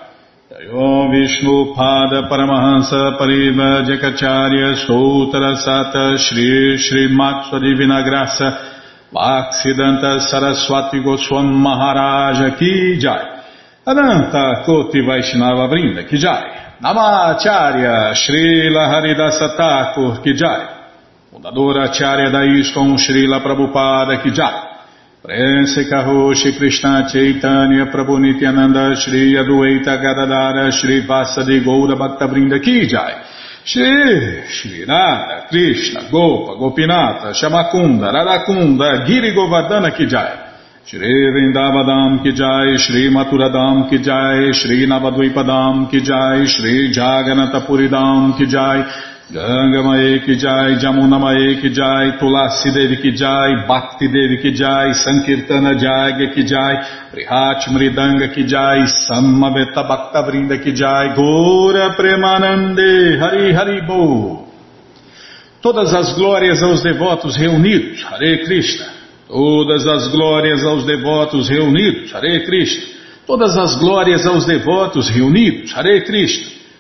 Om 0.57 1.11
Vishnu 1.11 1.75
Pada 1.77 2.29
Paramahansa 2.29 3.19
Pariva 3.19 3.85
Jakacharya 3.85 4.75
Stoutra 4.75 5.55
Sata 5.57 6.17
Shri 6.17 6.79
Srimat 6.79 7.51
Sua 7.51 7.59
Divina 7.59 8.01
Graça 8.01 8.57
Bhaksidanta 9.13 10.19
Saraswati 10.19 11.01
Goswam 11.01 11.53
Maharaja 11.53 12.57
Ki 12.57 12.97
Jai 12.99 13.43
Ananta 13.85 14.63
Koti 14.65 15.03
Vaishnava 15.03 15.69
Brinda 15.69 16.09
Ki 16.09 16.17
Jai 16.17 16.79
Namacharya 16.81 18.15
Srila 18.15 18.89
Haridasa 18.89 19.55
Thakur 19.59 20.23
Ki 20.23 20.33
Jai 20.33 20.69
fundadora 21.31 21.83
Acharya 21.91 22.31
da 22.31 22.45
ISKCON 22.45 22.97
Srila 22.97 23.43
Prabhupada 23.43 24.23
Kijai. 24.23 24.66
Prense 25.23 25.89
Karoshi 25.89 26.57
Krishna 26.57 27.09
Chaitanya 27.11 27.87
Prabhu 27.87 28.19
Nityananda 28.19 28.95
Shri 28.97 29.35
Adueta 29.35 29.97
Gadadara 30.01 30.71
Shri 30.71 31.05
Vasadi 31.07 31.65
Goura 31.65 31.97
Bhaktavrinda 31.97 32.61
Kijai. 32.61 33.25
Shri 33.65 34.47
Shri 34.49 34.85
Radha 34.85 35.47
Krishna 35.49 36.09
Gopa 36.11 36.57
Gopinata 36.57 37.33
Shamakunda 37.33 38.13
Radakunda 38.13 39.05
Giri 39.07 39.33
Govardhana 39.35 39.91
Kijai. 39.91 40.47
Shri 40.87 41.01
Vrindavadam 41.33 42.23
ki 42.23 42.31
jai, 42.31 42.77
Shri 42.79 43.11
Maturadam 43.11 43.91
ki 43.91 43.99
jai, 43.99 44.53
Shri 44.53 44.87
Navadvipadam 44.87 45.91
ki 45.91 46.01
jai, 46.01 46.47
Shri 46.47 46.93
Jaganatapuridam 46.95 48.39
ki 48.39 48.47
jai, 48.47 48.87
Gangamae 49.29 50.25
ki 50.25 50.37
jai, 50.39 50.79
Jamunamae 50.79 51.61
ki 51.61 51.71
jai, 51.75 52.17
Tulasi 52.19 52.71
Devi 52.71 52.97
ki 53.03 53.11
jai, 53.11 53.67
Bhakti 53.67 54.07
Devi 54.07 54.39
ki 54.41 54.53
jai, 54.55 54.95
Sankirtana 54.95 55.75
Jagya 55.75 56.33
ki 56.33 56.45
jai, 56.47 56.75
Prihat 57.11 57.67
Mridanga 57.75 58.33
ki 58.33 58.47
jai, 58.47 58.87
Samaveta 58.87 59.83
Bhakta 59.83 60.23
Vrinda 60.23 60.63
ki 60.63 60.73
jai, 60.73 61.17
Gora 61.17 61.97
Premanande, 61.97 63.19
Hari 63.19 63.53
Hari 63.53 63.81
Bo. 63.85 64.47
Todas 65.61 65.93
as 65.93 66.15
glórias 66.15 66.63
aos 66.63 66.85
devotos 66.85 67.37
reunidos, 67.37 68.05
Hare 68.05 68.45
Krishna. 68.45 68.87
Todas 69.27 69.85
as 69.89 70.07
glórias 70.13 70.63
aos 70.63 70.87
devotos 70.87 71.49
reunidos, 71.49 72.15
Hare 72.15 72.45
Krishna. 72.45 72.95
Todas 73.27 73.59
as 73.59 73.75
glórias 73.75 74.25
aos 74.25 74.47
devotos 74.47 75.11
reunidos, 75.11 75.77
Hare 75.77 76.03
Krishna. 76.03 76.56